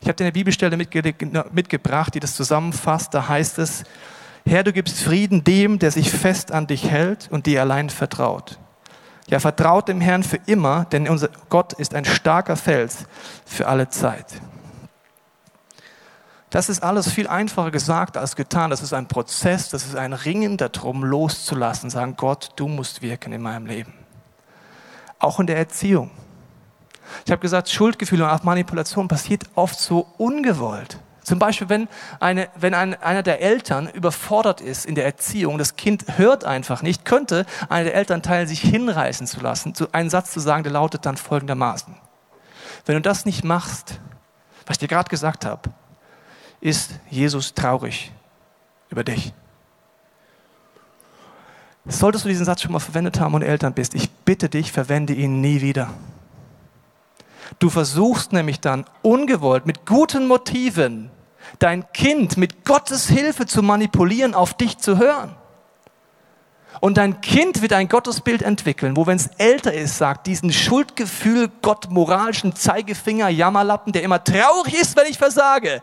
Ich 0.00 0.08
habe 0.08 0.14
dir 0.14 0.24
eine 0.24 0.32
Bibelstelle 0.32 0.76
mitge 0.76 1.02
mitgebracht, 1.50 2.14
die 2.14 2.20
das 2.20 2.36
zusammenfasst. 2.36 3.14
Da 3.14 3.28
heißt 3.28 3.58
es, 3.58 3.84
Herr, 4.46 4.64
du 4.64 4.72
gibst 4.72 5.02
Frieden 5.02 5.44
dem, 5.44 5.78
der 5.78 5.90
sich 5.90 6.10
fest 6.10 6.52
an 6.52 6.66
dich 6.66 6.90
hält 6.90 7.28
und 7.30 7.46
dir 7.46 7.60
allein 7.60 7.90
vertraut. 7.90 8.58
Ja, 9.28 9.40
vertraut 9.40 9.88
dem 9.88 10.00
Herrn 10.00 10.22
für 10.22 10.40
immer, 10.46 10.86
denn 10.86 11.08
unser 11.08 11.28
Gott 11.50 11.74
ist 11.74 11.94
ein 11.94 12.06
starker 12.06 12.56
Fels 12.56 13.04
für 13.44 13.68
alle 13.68 13.90
Zeit. 13.90 14.40
Das 16.50 16.70
ist 16.70 16.82
alles 16.82 17.10
viel 17.10 17.28
einfacher 17.28 17.70
gesagt 17.70 18.16
als 18.16 18.34
getan. 18.34 18.70
Das 18.70 18.80
ist 18.80 18.94
ein 18.94 19.06
Prozess, 19.06 19.68
das 19.68 19.84
ist 19.84 19.96
ein 19.96 20.14
Ringen 20.14 20.56
darum, 20.56 21.04
loszulassen, 21.04 21.90
sagen, 21.90 22.16
Gott, 22.16 22.50
du 22.56 22.68
musst 22.68 23.02
wirken 23.02 23.32
in 23.32 23.42
meinem 23.42 23.66
Leben. 23.66 23.92
Auch 25.18 25.40
in 25.40 25.46
der 25.46 25.58
Erziehung. 25.58 26.10
Ich 27.26 27.32
habe 27.32 27.40
gesagt, 27.40 27.68
Schuldgefühle 27.68 28.24
und 28.24 28.30
auch 28.30 28.44
Manipulation 28.44 29.08
passiert 29.08 29.44
oft 29.54 29.78
so 29.78 30.06
ungewollt. 30.16 30.98
Zum 31.28 31.38
Beispiel, 31.38 31.68
wenn, 31.68 31.88
eine, 32.20 32.48
wenn 32.56 32.72
ein, 32.72 32.94
einer 33.02 33.22
der 33.22 33.42
Eltern 33.42 33.86
überfordert 33.90 34.62
ist 34.62 34.86
in 34.86 34.94
der 34.94 35.04
Erziehung, 35.04 35.58
das 35.58 35.76
Kind 35.76 36.16
hört 36.16 36.46
einfach 36.46 36.80
nicht, 36.80 37.04
könnte 37.04 37.44
einer 37.68 37.84
der 37.84 37.94
Elternteile 37.96 38.46
sich 38.46 38.62
hinreißen 38.62 39.26
zu 39.26 39.40
lassen, 39.40 39.74
zu, 39.74 39.92
einen 39.92 40.08
Satz 40.08 40.32
zu 40.32 40.40
sagen, 40.40 40.62
der 40.62 40.72
lautet 40.72 41.04
dann 41.04 41.18
folgendermaßen. 41.18 41.94
Wenn 42.86 42.94
du 42.94 43.02
das 43.02 43.26
nicht 43.26 43.44
machst, 43.44 44.00
was 44.64 44.76
ich 44.76 44.78
dir 44.78 44.88
gerade 44.88 45.10
gesagt 45.10 45.44
habe, 45.44 45.68
ist 46.62 46.92
Jesus 47.10 47.52
traurig 47.52 48.10
über 48.88 49.04
dich. 49.04 49.34
Solltest 51.84 52.24
du 52.24 52.30
diesen 52.30 52.46
Satz 52.46 52.62
schon 52.62 52.72
mal 52.72 52.78
verwendet 52.78 53.20
haben 53.20 53.34
und 53.34 53.42
Eltern 53.42 53.74
bist, 53.74 53.94
ich 53.94 54.08
bitte 54.10 54.48
dich, 54.48 54.72
verwende 54.72 55.12
ihn 55.12 55.42
nie 55.42 55.60
wieder. 55.60 55.90
Du 57.58 57.68
versuchst 57.68 58.32
nämlich 58.32 58.60
dann 58.60 58.86
ungewollt 59.02 59.66
mit 59.66 59.84
guten 59.84 60.26
Motiven 60.26 61.10
dein 61.58 61.90
Kind 61.92 62.36
mit 62.36 62.64
Gottes 62.64 63.08
Hilfe 63.08 63.46
zu 63.46 63.62
manipulieren, 63.62 64.34
auf 64.34 64.54
dich 64.54 64.78
zu 64.78 64.98
hören. 64.98 65.34
Und 66.80 66.96
dein 66.96 67.20
Kind 67.20 67.62
wird 67.62 67.72
ein 67.72 67.88
Gottesbild 67.88 68.42
entwickeln, 68.42 68.96
wo, 68.96 69.06
wenn 69.06 69.16
es 69.16 69.28
älter 69.38 69.72
ist, 69.72 69.98
sagt, 69.98 70.26
diesen 70.26 70.52
Schuldgefühl, 70.52 71.50
Gott 71.62 71.90
moralischen 71.90 72.54
Zeigefinger, 72.54 73.28
Jammerlappen, 73.28 73.92
der 73.92 74.02
immer 74.02 74.22
traurig 74.22 74.74
ist, 74.80 74.96
wenn 74.96 75.06
ich 75.06 75.18
versage, 75.18 75.82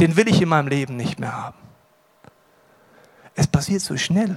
den 0.00 0.16
will 0.16 0.28
ich 0.28 0.40
in 0.40 0.48
meinem 0.48 0.68
Leben 0.68 0.96
nicht 0.96 1.18
mehr 1.18 1.36
haben. 1.36 1.58
Es 3.34 3.46
passiert 3.46 3.82
so 3.82 3.96
schnell. 3.96 4.36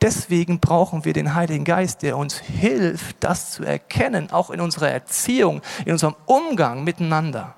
Deswegen 0.00 0.60
brauchen 0.60 1.04
wir 1.04 1.12
den 1.12 1.34
Heiligen 1.34 1.64
Geist, 1.64 2.02
der 2.02 2.16
uns 2.16 2.38
hilft, 2.38 3.16
das 3.20 3.52
zu 3.52 3.64
erkennen, 3.64 4.30
auch 4.30 4.50
in 4.50 4.60
unserer 4.60 4.90
Erziehung, 4.90 5.62
in 5.84 5.92
unserem 5.92 6.14
Umgang 6.26 6.84
miteinander. 6.84 7.54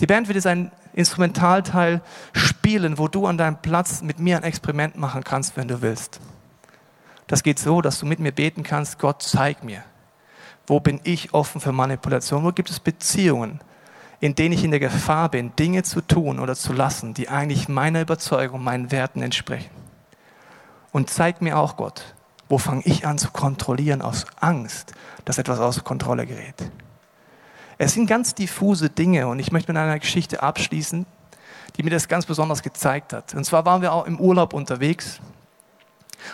Die 0.00 0.06
Band 0.06 0.28
wird 0.28 0.36
jetzt 0.36 0.46
einen 0.46 0.70
Instrumentalteil 0.92 2.02
spielen, 2.32 2.98
wo 2.98 3.08
du 3.08 3.26
an 3.26 3.38
deinem 3.38 3.56
Platz 3.56 4.02
mit 4.02 4.18
mir 4.18 4.36
ein 4.36 4.42
Experiment 4.42 4.96
machen 4.96 5.24
kannst, 5.24 5.56
wenn 5.56 5.68
du 5.68 5.82
willst. 5.82 6.20
Das 7.26 7.42
geht 7.42 7.58
so, 7.58 7.80
dass 7.80 7.98
du 7.98 8.06
mit 8.06 8.18
mir 8.18 8.32
beten 8.32 8.62
kannst, 8.62 8.98
Gott, 8.98 9.22
zeig 9.22 9.64
mir, 9.64 9.82
wo 10.66 10.80
bin 10.80 11.00
ich 11.04 11.34
offen 11.34 11.60
für 11.60 11.72
Manipulation, 11.72 12.44
wo 12.44 12.52
gibt 12.52 12.70
es 12.70 12.80
Beziehungen, 12.80 13.60
in 14.20 14.34
denen 14.34 14.54
ich 14.54 14.64
in 14.64 14.70
der 14.70 14.80
Gefahr 14.80 15.28
bin, 15.28 15.54
Dinge 15.56 15.82
zu 15.82 16.00
tun 16.00 16.38
oder 16.38 16.54
zu 16.54 16.72
lassen, 16.72 17.14
die 17.14 17.28
eigentlich 17.28 17.68
meiner 17.68 18.00
Überzeugung, 18.00 18.62
meinen 18.62 18.90
Werten 18.90 19.22
entsprechen. 19.22 19.70
Und 20.92 21.10
zeig 21.10 21.42
mir 21.42 21.58
auch, 21.58 21.76
Gott, 21.76 22.14
wo 22.48 22.58
fange 22.58 22.82
ich 22.84 23.06
an 23.06 23.18
zu 23.18 23.30
kontrollieren 23.30 24.02
aus 24.02 24.24
Angst, 24.40 24.94
dass 25.24 25.38
etwas 25.38 25.58
außer 25.58 25.82
Kontrolle 25.82 26.26
gerät. 26.26 26.70
Es 27.78 27.92
sind 27.92 28.06
ganz 28.06 28.34
diffuse 28.34 28.88
Dinge 28.88 29.28
und 29.28 29.38
ich 29.38 29.52
möchte 29.52 29.72
mit 29.72 29.80
einer 29.80 29.98
Geschichte 29.98 30.42
abschließen, 30.42 31.04
die 31.76 31.82
mir 31.82 31.90
das 31.90 32.08
ganz 32.08 32.24
besonders 32.24 32.62
gezeigt 32.62 33.12
hat. 33.12 33.34
Und 33.34 33.44
zwar 33.44 33.66
waren 33.66 33.82
wir 33.82 33.92
auch 33.92 34.06
im 34.06 34.18
Urlaub 34.18 34.54
unterwegs 34.54 35.20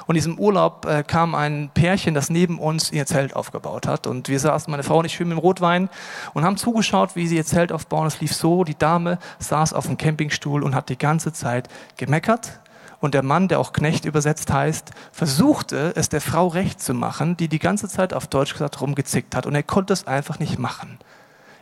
und 0.06 0.14
in 0.14 0.14
diesem 0.14 0.38
Urlaub 0.38 0.86
äh, 0.86 1.02
kam 1.02 1.34
ein 1.34 1.70
Pärchen, 1.74 2.14
das 2.14 2.30
neben 2.30 2.58
uns 2.58 2.92
ihr 2.92 3.06
Zelt 3.06 3.34
aufgebaut 3.34 3.86
hat. 3.86 4.06
Und 4.06 4.28
wir 4.28 4.38
saßen, 4.38 4.70
meine 4.70 4.82
Frau 4.82 4.98
und 4.98 5.04
ich, 5.04 5.14
schön 5.14 5.28
mit 5.28 5.36
dem 5.36 5.40
Rotwein 5.40 5.88
und 6.34 6.44
haben 6.44 6.56
zugeschaut, 6.56 7.16
wie 7.16 7.26
sie 7.26 7.36
ihr 7.36 7.44
Zelt 7.44 7.72
aufbauen. 7.72 8.06
Es 8.06 8.20
lief 8.20 8.32
so, 8.34 8.64
die 8.64 8.78
Dame 8.78 9.18
saß 9.38 9.72
auf 9.72 9.86
dem 9.86 9.98
Campingstuhl 9.98 10.62
und 10.62 10.74
hat 10.74 10.88
die 10.88 10.98
ganze 10.98 11.32
Zeit 11.32 11.68
gemeckert. 11.96 12.60
Und 13.00 13.14
der 13.14 13.24
Mann, 13.24 13.48
der 13.48 13.58
auch 13.58 13.72
Knecht 13.72 14.04
übersetzt 14.04 14.52
heißt, 14.52 14.92
versuchte 15.10 15.92
es 15.96 16.08
der 16.08 16.20
Frau 16.20 16.46
recht 16.46 16.80
zu 16.80 16.94
machen, 16.94 17.36
die 17.36 17.48
die 17.48 17.58
ganze 17.58 17.88
Zeit 17.88 18.14
auf 18.14 18.28
Deutsch 18.28 18.52
gesagt 18.52 18.80
rumgezickt 18.80 19.34
hat. 19.34 19.44
Und 19.44 19.56
er 19.56 19.64
konnte 19.64 19.92
es 19.92 20.06
einfach 20.06 20.38
nicht 20.38 20.60
machen. 20.60 20.98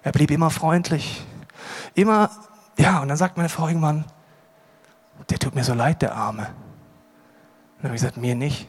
Er 0.03 0.13
blieb 0.13 0.31
immer 0.31 0.51
freundlich. 0.51 1.25
Immer, 1.95 2.31
ja, 2.79 3.01
und 3.01 3.09
dann 3.09 3.17
sagt 3.17 3.37
meine 3.37 3.49
Frau 3.49 3.69
irgendwann, 3.69 4.05
der 5.29 5.39
tut 5.39 5.55
mir 5.55 5.65
so 5.65 5.75
leid, 5.75 6.03
der 6.03 6.15
Arme. 6.15 6.43
Und 6.43 6.49
dann 7.79 7.85
habe 7.85 7.97
ich 7.97 8.01
gesagt, 8.01 8.17
mir 8.17 8.35
nicht. 8.35 8.69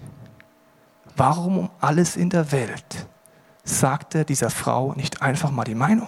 Warum 1.16 1.58
um 1.58 1.70
alles 1.80 2.16
in 2.16 2.30
der 2.30 2.52
Welt 2.52 3.08
sagt 3.64 4.16
er 4.16 4.24
dieser 4.24 4.50
Frau 4.50 4.94
nicht 4.94 5.22
einfach 5.22 5.52
mal 5.52 5.64
die 5.64 5.76
Meinung? 5.76 6.08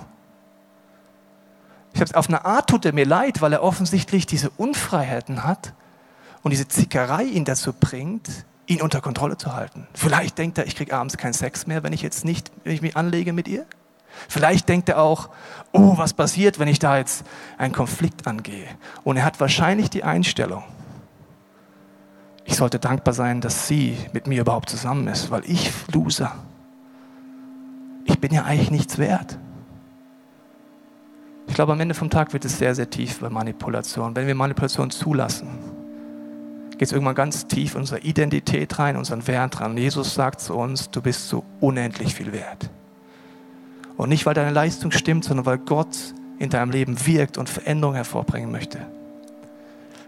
Ich 1.94 2.02
habe 2.02 2.16
auf 2.16 2.28
eine 2.28 2.44
Art 2.46 2.70
tut 2.70 2.86
er 2.86 2.94
mir 2.94 3.06
leid, 3.06 3.42
weil 3.42 3.54
er 3.54 3.62
offensichtlich 3.62 4.26
diese 4.26 4.50
Unfreiheiten 4.50 5.44
hat 5.44 5.74
und 6.42 6.52
diese 6.52 6.68
Zickerei 6.68 7.24
ihn 7.24 7.46
dazu 7.46 7.72
bringt, 7.72 8.46
ihn 8.66 8.82
unter 8.82 9.02
Kontrolle 9.02 9.38
zu 9.38 9.54
halten. 9.54 9.88
Vielleicht 9.94 10.38
denkt 10.38 10.58
er, 10.58 10.66
ich 10.66 10.76
kriege 10.76 10.96
abends 10.96 11.18
keinen 11.18 11.34
Sex 11.34 11.68
mehr, 11.68 11.84
wenn 11.84 11.94
ich 11.94 12.02
jetzt 12.02 12.26
nicht, 12.26 12.52
wenn 12.64 12.74
ich 12.74 12.82
mich 12.82 12.98
anlege 12.98 13.34
mit 13.34 13.48
ihr. 13.48 13.66
Vielleicht 14.28 14.70
denkt 14.70 14.90
er 14.90 15.00
auch, 15.00 15.30
oh, 15.72 15.98
was 15.98 16.14
passiert, 16.14 16.60
wenn 16.60 16.68
ich 16.68 16.80
da 16.80 16.98
jetzt 16.98 17.26
einen 17.58 17.74
Konflikt 17.74 18.28
angehe? 18.28 18.68
Und 19.04 19.18
er 19.18 19.26
hat 19.26 19.40
wahrscheinlich 19.40 19.90
die 19.90 20.04
Einstellung, 20.04 20.64
ich 22.46 22.56
sollte 22.56 22.80
dankbar 22.80 23.14
sein, 23.14 23.42
dass 23.42 23.68
sie 23.68 23.98
mit 24.12 24.28
mir 24.28 24.42
überhaupt 24.42 24.70
zusammen 24.70 25.08
ist, 25.08 25.32
weil 25.32 25.44
ich, 25.46 25.72
Loser, 25.94 26.34
ich 28.06 28.20
bin 28.20 28.34
ja 28.34 28.44
eigentlich 28.44 28.72
nichts 28.72 28.98
wert. 28.98 29.38
Ich 31.48 31.56
glaube, 31.56 31.74
am 31.74 31.80
Ende 31.80 31.94
vom 31.94 32.10
Tag 32.10 32.34
wird 32.34 32.46
es 32.46 32.58
sehr, 32.58 32.76
sehr 32.76 32.90
tief 32.90 33.20
bei 33.20 33.30
Manipulation. 33.30 34.16
Wenn 34.16 34.28
wir 34.28 34.36
Manipulation 34.36 34.90
zulassen, 34.92 35.48
geht 36.72 36.82
es 36.82 36.92
irgendwann 36.92 37.16
ganz 37.16 37.48
tief 37.48 37.76
in 37.76 37.82
unsere 37.82 38.02
Identität 38.02 38.78
rein, 38.80 38.98
unseren 38.98 39.26
Wert 39.28 39.62
rein. 39.62 39.78
Jesus 39.78 40.14
sagt 40.14 40.42
zu 40.42 40.56
uns, 40.56 40.90
du 40.90 41.02
bist 41.02 41.30
so 41.30 41.44
unendlich 41.60 42.16
viel 42.16 42.32
wert. 42.34 42.70
Und 43.98 44.10
nicht, 44.10 44.26
weil 44.26 44.34
deine 44.34 44.52
Leistung 44.52 44.92
stimmt, 44.92 45.24
sondern 45.24 45.46
weil 45.46 45.58
Gott 45.60 46.14
in 46.40 46.50
deinem 46.50 46.72
Leben 46.72 47.06
wirkt 47.06 47.38
und 47.38 47.50
Veränderung 47.50 47.96
hervorbringen 47.96 48.52
möchte. 48.52 48.80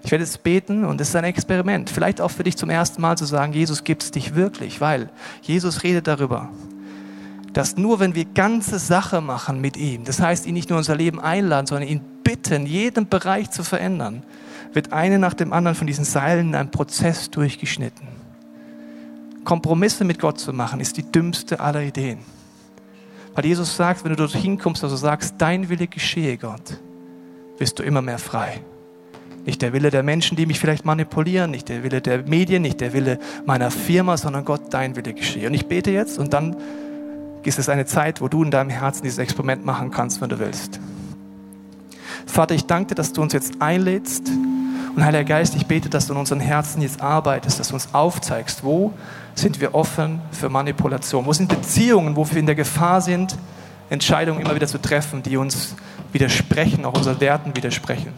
Ich 0.04 0.12
werde 0.12 0.24
jetzt 0.24 0.44
beten 0.44 0.86
und 0.86 1.02
es 1.02 1.10
ist 1.10 1.16
ein 1.16 1.24
Experiment. 1.24 1.90
Vielleicht 1.90 2.22
auch 2.22 2.30
für 2.30 2.44
dich 2.44 2.58
zum 2.58 2.70
ersten 2.70 3.02
Mal 3.02 3.18
zu 3.18 3.26
sagen, 3.26 3.54
Jesus 3.54 3.84
gibt 3.84 4.04
es 4.04 4.12
dich 4.12 4.36
wirklich, 4.36 4.80
weil 4.80 5.10
Jesus 5.42 5.82
redet 5.82 6.06
darüber, 6.06 6.50
dass 7.54 7.76
nur 7.78 8.00
wenn 8.00 8.14
wir 8.14 8.26
ganze 8.26 8.78
Sache 8.78 9.22
machen 9.22 9.62
mit 9.62 9.78
ihm, 9.78 10.04
das 10.04 10.20
heißt 10.20 10.46
ihn 10.46 10.54
nicht 10.54 10.70
nur 10.70 10.78
unser 10.78 10.96
Leben 10.96 11.20
einladen, 11.20 11.66
sondern 11.66 11.88
ihn 11.88 12.02
bitten, 12.24 12.68
jeden 12.68 13.08
Bereich 13.08 13.50
zu 13.50 13.64
verändern, 13.64 14.24
wird 14.74 14.94
eine 14.94 15.18
nach 15.18 15.34
dem 15.34 15.54
anderen 15.54 15.76
von 15.76 15.88
diesen 15.88 16.06
Seilen 16.06 16.50
in 16.50 16.56
einem 16.56 16.70
Prozess 16.70 17.32
durchgeschnitten. 17.32 18.08
Kompromisse 19.44 20.04
mit 20.04 20.20
Gott 20.20 20.40
zu 20.40 20.54
machen, 20.54 20.82
ist 20.82 20.98
die 20.98 21.12
dümmste 21.12 21.60
aller 21.60 21.82
Ideen. 21.82 22.20
Weil 23.36 23.46
Jesus 23.46 23.76
sagt, 23.76 24.04
wenn 24.04 24.12
du 24.12 24.16
dorthin 24.16 24.58
kommst, 24.58 24.84
also 24.84 24.96
sagst, 24.96 25.36
dein 25.38 25.70
Wille 25.70 25.88
geschehe, 25.88 26.38
Gott, 26.38 26.80
wirst 27.58 27.78
du 27.80 27.84
immer 27.84 28.02
mehr 28.02 28.18
frei. 28.18 28.62
Nicht 29.46 29.62
der 29.62 29.74
Wille 29.74 29.92
der 29.92 30.02
Menschen, 30.02 30.36
die 30.38 30.46
mich 30.46 30.60
vielleicht 30.60 30.86
manipulieren, 30.86 31.52
nicht 31.52 31.70
der 31.70 31.84
Wille 31.84 32.02
der 32.02 32.24
Medien, 32.24 32.64
nicht 32.64 32.82
der 32.82 32.94
Wille 32.94 33.20
meiner 33.46 33.70
Firma, 33.70 34.18
sondern 34.18 34.44
Gott, 34.44 34.62
dein 34.74 34.96
Wille 34.96 35.14
geschehe. 35.14 35.48
Und 35.48 35.54
ich 35.54 35.68
bete 35.68 35.92
jetzt 35.92 36.18
und 36.18 36.34
dann 36.34 36.56
ist 37.44 37.60
es 37.60 37.70
eine 37.70 37.86
Zeit, 37.86 38.22
wo 38.22 38.28
du 38.28 38.44
in 38.44 38.50
deinem 38.50 38.72
Herzen 38.72 39.04
dieses 39.04 39.20
Experiment 39.20 39.64
machen 39.66 39.92
kannst, 39.92 40.20
wenn 40.20 40.30
du 40.30 40.40
willst. 40.40 40.80
Vater, 42.26 42.56
ich 42.56 42.66
danke 42.66 42.90
dir, 42.90 42.96
dass 42.96 43.14
du 43.14 43.22
uns 43.22 43.34
jetzt 43.34 43.62
einlädst. 43.62 44.32
Und 44.96 45.04
Heiliger 45.04 45.26
Geist, 45.26 45.56
ich 45.56 45.68
bete, 45.68 45.90
dass 45.90 46.08
du 46.08 46.14
in 46.14 46.20
unseren 46.20 46.40
Herzen 46.40 46.82
jetzt 46.82 47.02
arbeitest, 47.02 47.60
dass 47.60 47.68
du 47.68 47.76
uns 47.76 47.94
aufzeigst, 47.94 48.64
wo 48.64 48.94
sind 49.36 49.60
wir 49.62 49.76
offen 49.76 50.22
für 50.32 50.50
Manipulation? 50.50 51.26
Wo 51.26 51.34
sind 51.34 51.50
Beziehungen, 51.50 52.16
wo 52.16 52.30
wir 52.30 52.38
in 52.38 52.46
der 52.46 52.56
Gefahr 52.56 53.02
sind, 53.02 53.38
Entscheidungen 53.90 54.42
immer 54.42 54.56
wieder 54.56 54.68
zu 54.68 54.82
treffen, 54.82 55.22
die 55.22 55.38
uns 55.38 55.76
widersprechen, 56.12 56.86
auch 56.86 56.96
unseren 56.96 57.20
Werten 57.20 57.56
widersprechen? 57.56 58.14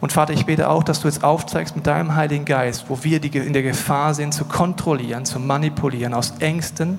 Und 0.00 0.10
Vater, 0.10 0.32
ich 0.32 0.46
bete 0.46 0.68
auch, 0.68 0.82
dass 0.82 1.00
du 1.00 1.06
jetzt 1.06 1.22
aufzeigst 1.22 1.76
mit 1.76 1.86
deinem 1.86 2.16
Heiligen 2.16 2.44
Geist, 2.44 2.86
wo 2.88 2.98
wir 3.04 3.22
in 3.22 3.52
der 3.52 3.62
Gefahr 3.62 4.14
sind, 4.14 4.34
zu 4.34 4.46
kontrollieren, 4.46 5.24
zu 5.24 5.38
manipulieren, 5.38 6.12
aus 6.12 6.34
Ängsten, 6.40 6.98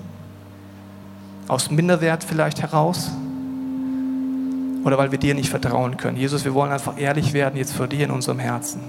aus 1.50 1.70
Minderwert 1.70 2.24
vielleicht 2.24 2.62
heraus 2.62 3.12
oder 4.86 4.98
weil 4.98 5.12
wir 5.12 5.20
dir 5.20 5.34
nicht 5.34 5.50
vertrauen 5.50 5.98
können. 5.98 6.18
Jesus, 6.18 6.46
wir 6.46 6.54
wollen 6.54 6.72
einfach 6.72 6.98
ehrlich 6.98 7.34
werden 7.34 7.58
jetzt 7.58 7.74
vor 7.74 7.88
dir 7.88 8.06
in 8.06 8.12
unserem 8.12 8.40
Herzen. 8.40 8.82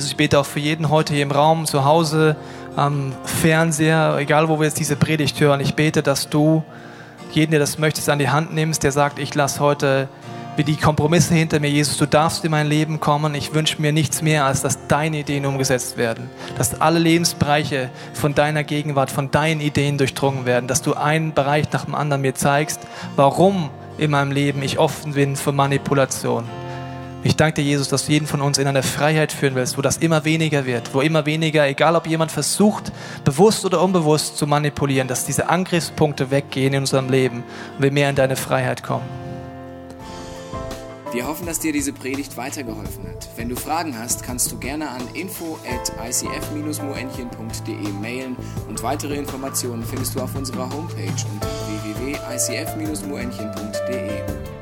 Jesus, 0.00 0.12
ich 0.12 0.16
bete 0.16 0.38
auch 0.38 0.46
für 0.46 0.60
jeden 0.60 0.88
heute 0.88 1.12
hier 1.12 1.22
im 1.22 1.30
Raum, 1.30 1.66
zu 1.66 1.84
Hause, 1.84 2.34
am 2.74 3.12
Fernseher, 3.22 4.16
egal 4.18 4.48
wo 4.48 4.58
wir 4.58 4.64
jetzt 4.64 4.78
diese 4.78 4.96
Predigt 4.96 5.38
hören. 5.40 5.60
Ich 5.60 5.74
bete, 5.74 6.02
dass 6.02 6.30
du 6.30 6.64
jeden, 7.32 7.50
der 7.50 7.60
das 7.60 7.76
möchtest, 7.76 8.08
an 8.08 8.18
die 8.18 8.30
Hand 8.30 8.54
nimmst, 8.54 8.82
der 8.82 8.92
sagt, 8.92 9.18
ich 9.18 9.34
lasse 9.34 9.60
heute 9.60 10.08
wie 10.56 10.64
die 10.64 10.76
Kompromisse 10.76 11.34
hinter 11.34 11.60
mir. 11.60 11.68
Jesus, 11.68 11.98
du 11.98 12.06
darfst 12.06 12.42
in 12.46 12.50
mein 12.50 12.66
Leben 12.66 12.98
kommen. 12.98 13.34
Ich 13.34 13.52
wünsche 13.52 13.82
mir 13.82 13.92
nichts 13.92 14.22
mehr, 14.22 14.46
als 14.46 14.62
dass 14.62 14.86
deine 14.88 15.18
Ideen 15.18 15.44
umgesetzt 15.44 15.98
werden. 15.98 16.30
Dass 16.56 16.80
alle 16.80 16.98
Lebensbereiche 16.98 17.90
von 18.14 18.34
deiner 18.34 18.64
Gegenwart, 18.64 19.10
von 19.10 19.30
deinen 19.30 19.60
Ideen 19.60 19.98
durchdrungen 19.98 20.46
werden. 20.46 20.66
Dass 20.66 20.80
du 20.80 20.94
einen 20.94 21.34
Bereich 21.34 21.70
nach 21.72 21.84
dem 21.84 21.94
anderen 21.94 22.22
mir 22.22 22.34
zeigst, 22.34 22.80
warum 23.16 23.68
in 23.98 24.12
meinem 24.12 24.32
Leben 24.32 24.62
ich 24.62 24.78
offen 24.78 25.12
bin 25.12 25.36
für 25.36 25.52
Manipulation. 25.52 26.44
Ich 27.22 27.36
danke 27.36 27.56
dir, 27.56 27.64
Jesus, 27.68 27.88
dass 27.88 28.06
du 28.06 28.12
jeden 28.12 28.26
von 28.26 28.40
uns 28.40 28.56
in 28.56 28.66
eine 28.66 28.82
Freiheit 28.82 29.30
führen 29.30 29.54
willst, 29.54 29.76
wo 29.76 29.82
das 29.82 29.98
immer 29.98 30.24
weniger 30.24 30.64
wird, 30.64 30.94
wo 30.94 31.02
immer 31.02 31.26
weniger, 31.26 31.68
egal 31.68 31.94
ob 31.94 32.06
jemand 32.06 32.32
versucht, 32.32 32.90
bewusst 33.24 33.66
oder 33.66 33.82
unbewusst 33.82 34.38
zu 34.38 34.46
manipulieren, 34.46 35.06
dass 35.06 35.26
diese 35.26 35.50
Angriffspunkte 35.50 36.30
weggehen 36.30 36.72
in 36.72 36.80
unserem 36.80 37.10
Leben 37.10 37.44
und 37.76 37.82
wir 37.82 37.92
mehr 37.92 38.08
in 38.08 38.16
deine 38.16 38.36
Freiheit 38.36 38.82
kommen. 38.82 39.04
Wir 41.12 41.26
hoffen, 41.26 41.44
dass 41.44 41.58
dir 41.58 41.72
diese 41.72 41.92
Predigt 41.92 42.38
weitergeholfen 42.38 43.06
hat. 43.08 43.28
Wenn 43.36 43.50
du 43.50 43.56
Fragen 43.56 43.98
hast, 43.98 44.22
kannst 44.22 44.52
du 44.52 44.58
gerne 44.58 44.88
an 44.88 45.02
info 45.12 45.58
at 45.68 45.92
icf-moenchen.de 46.08 47.88
mailen 48.00 48.36
und 48.68 48.82
weitere 48.82 49.16
Informationen 49.16 49.82
findest 49.82 50.14
du 50.14 50.20
auf 50.20 50.34
unserer 50.36 50.72
Homepage 50.72 51.26
unter 51.34 51.48
www.icf-moenchen.de. 51.84 54.59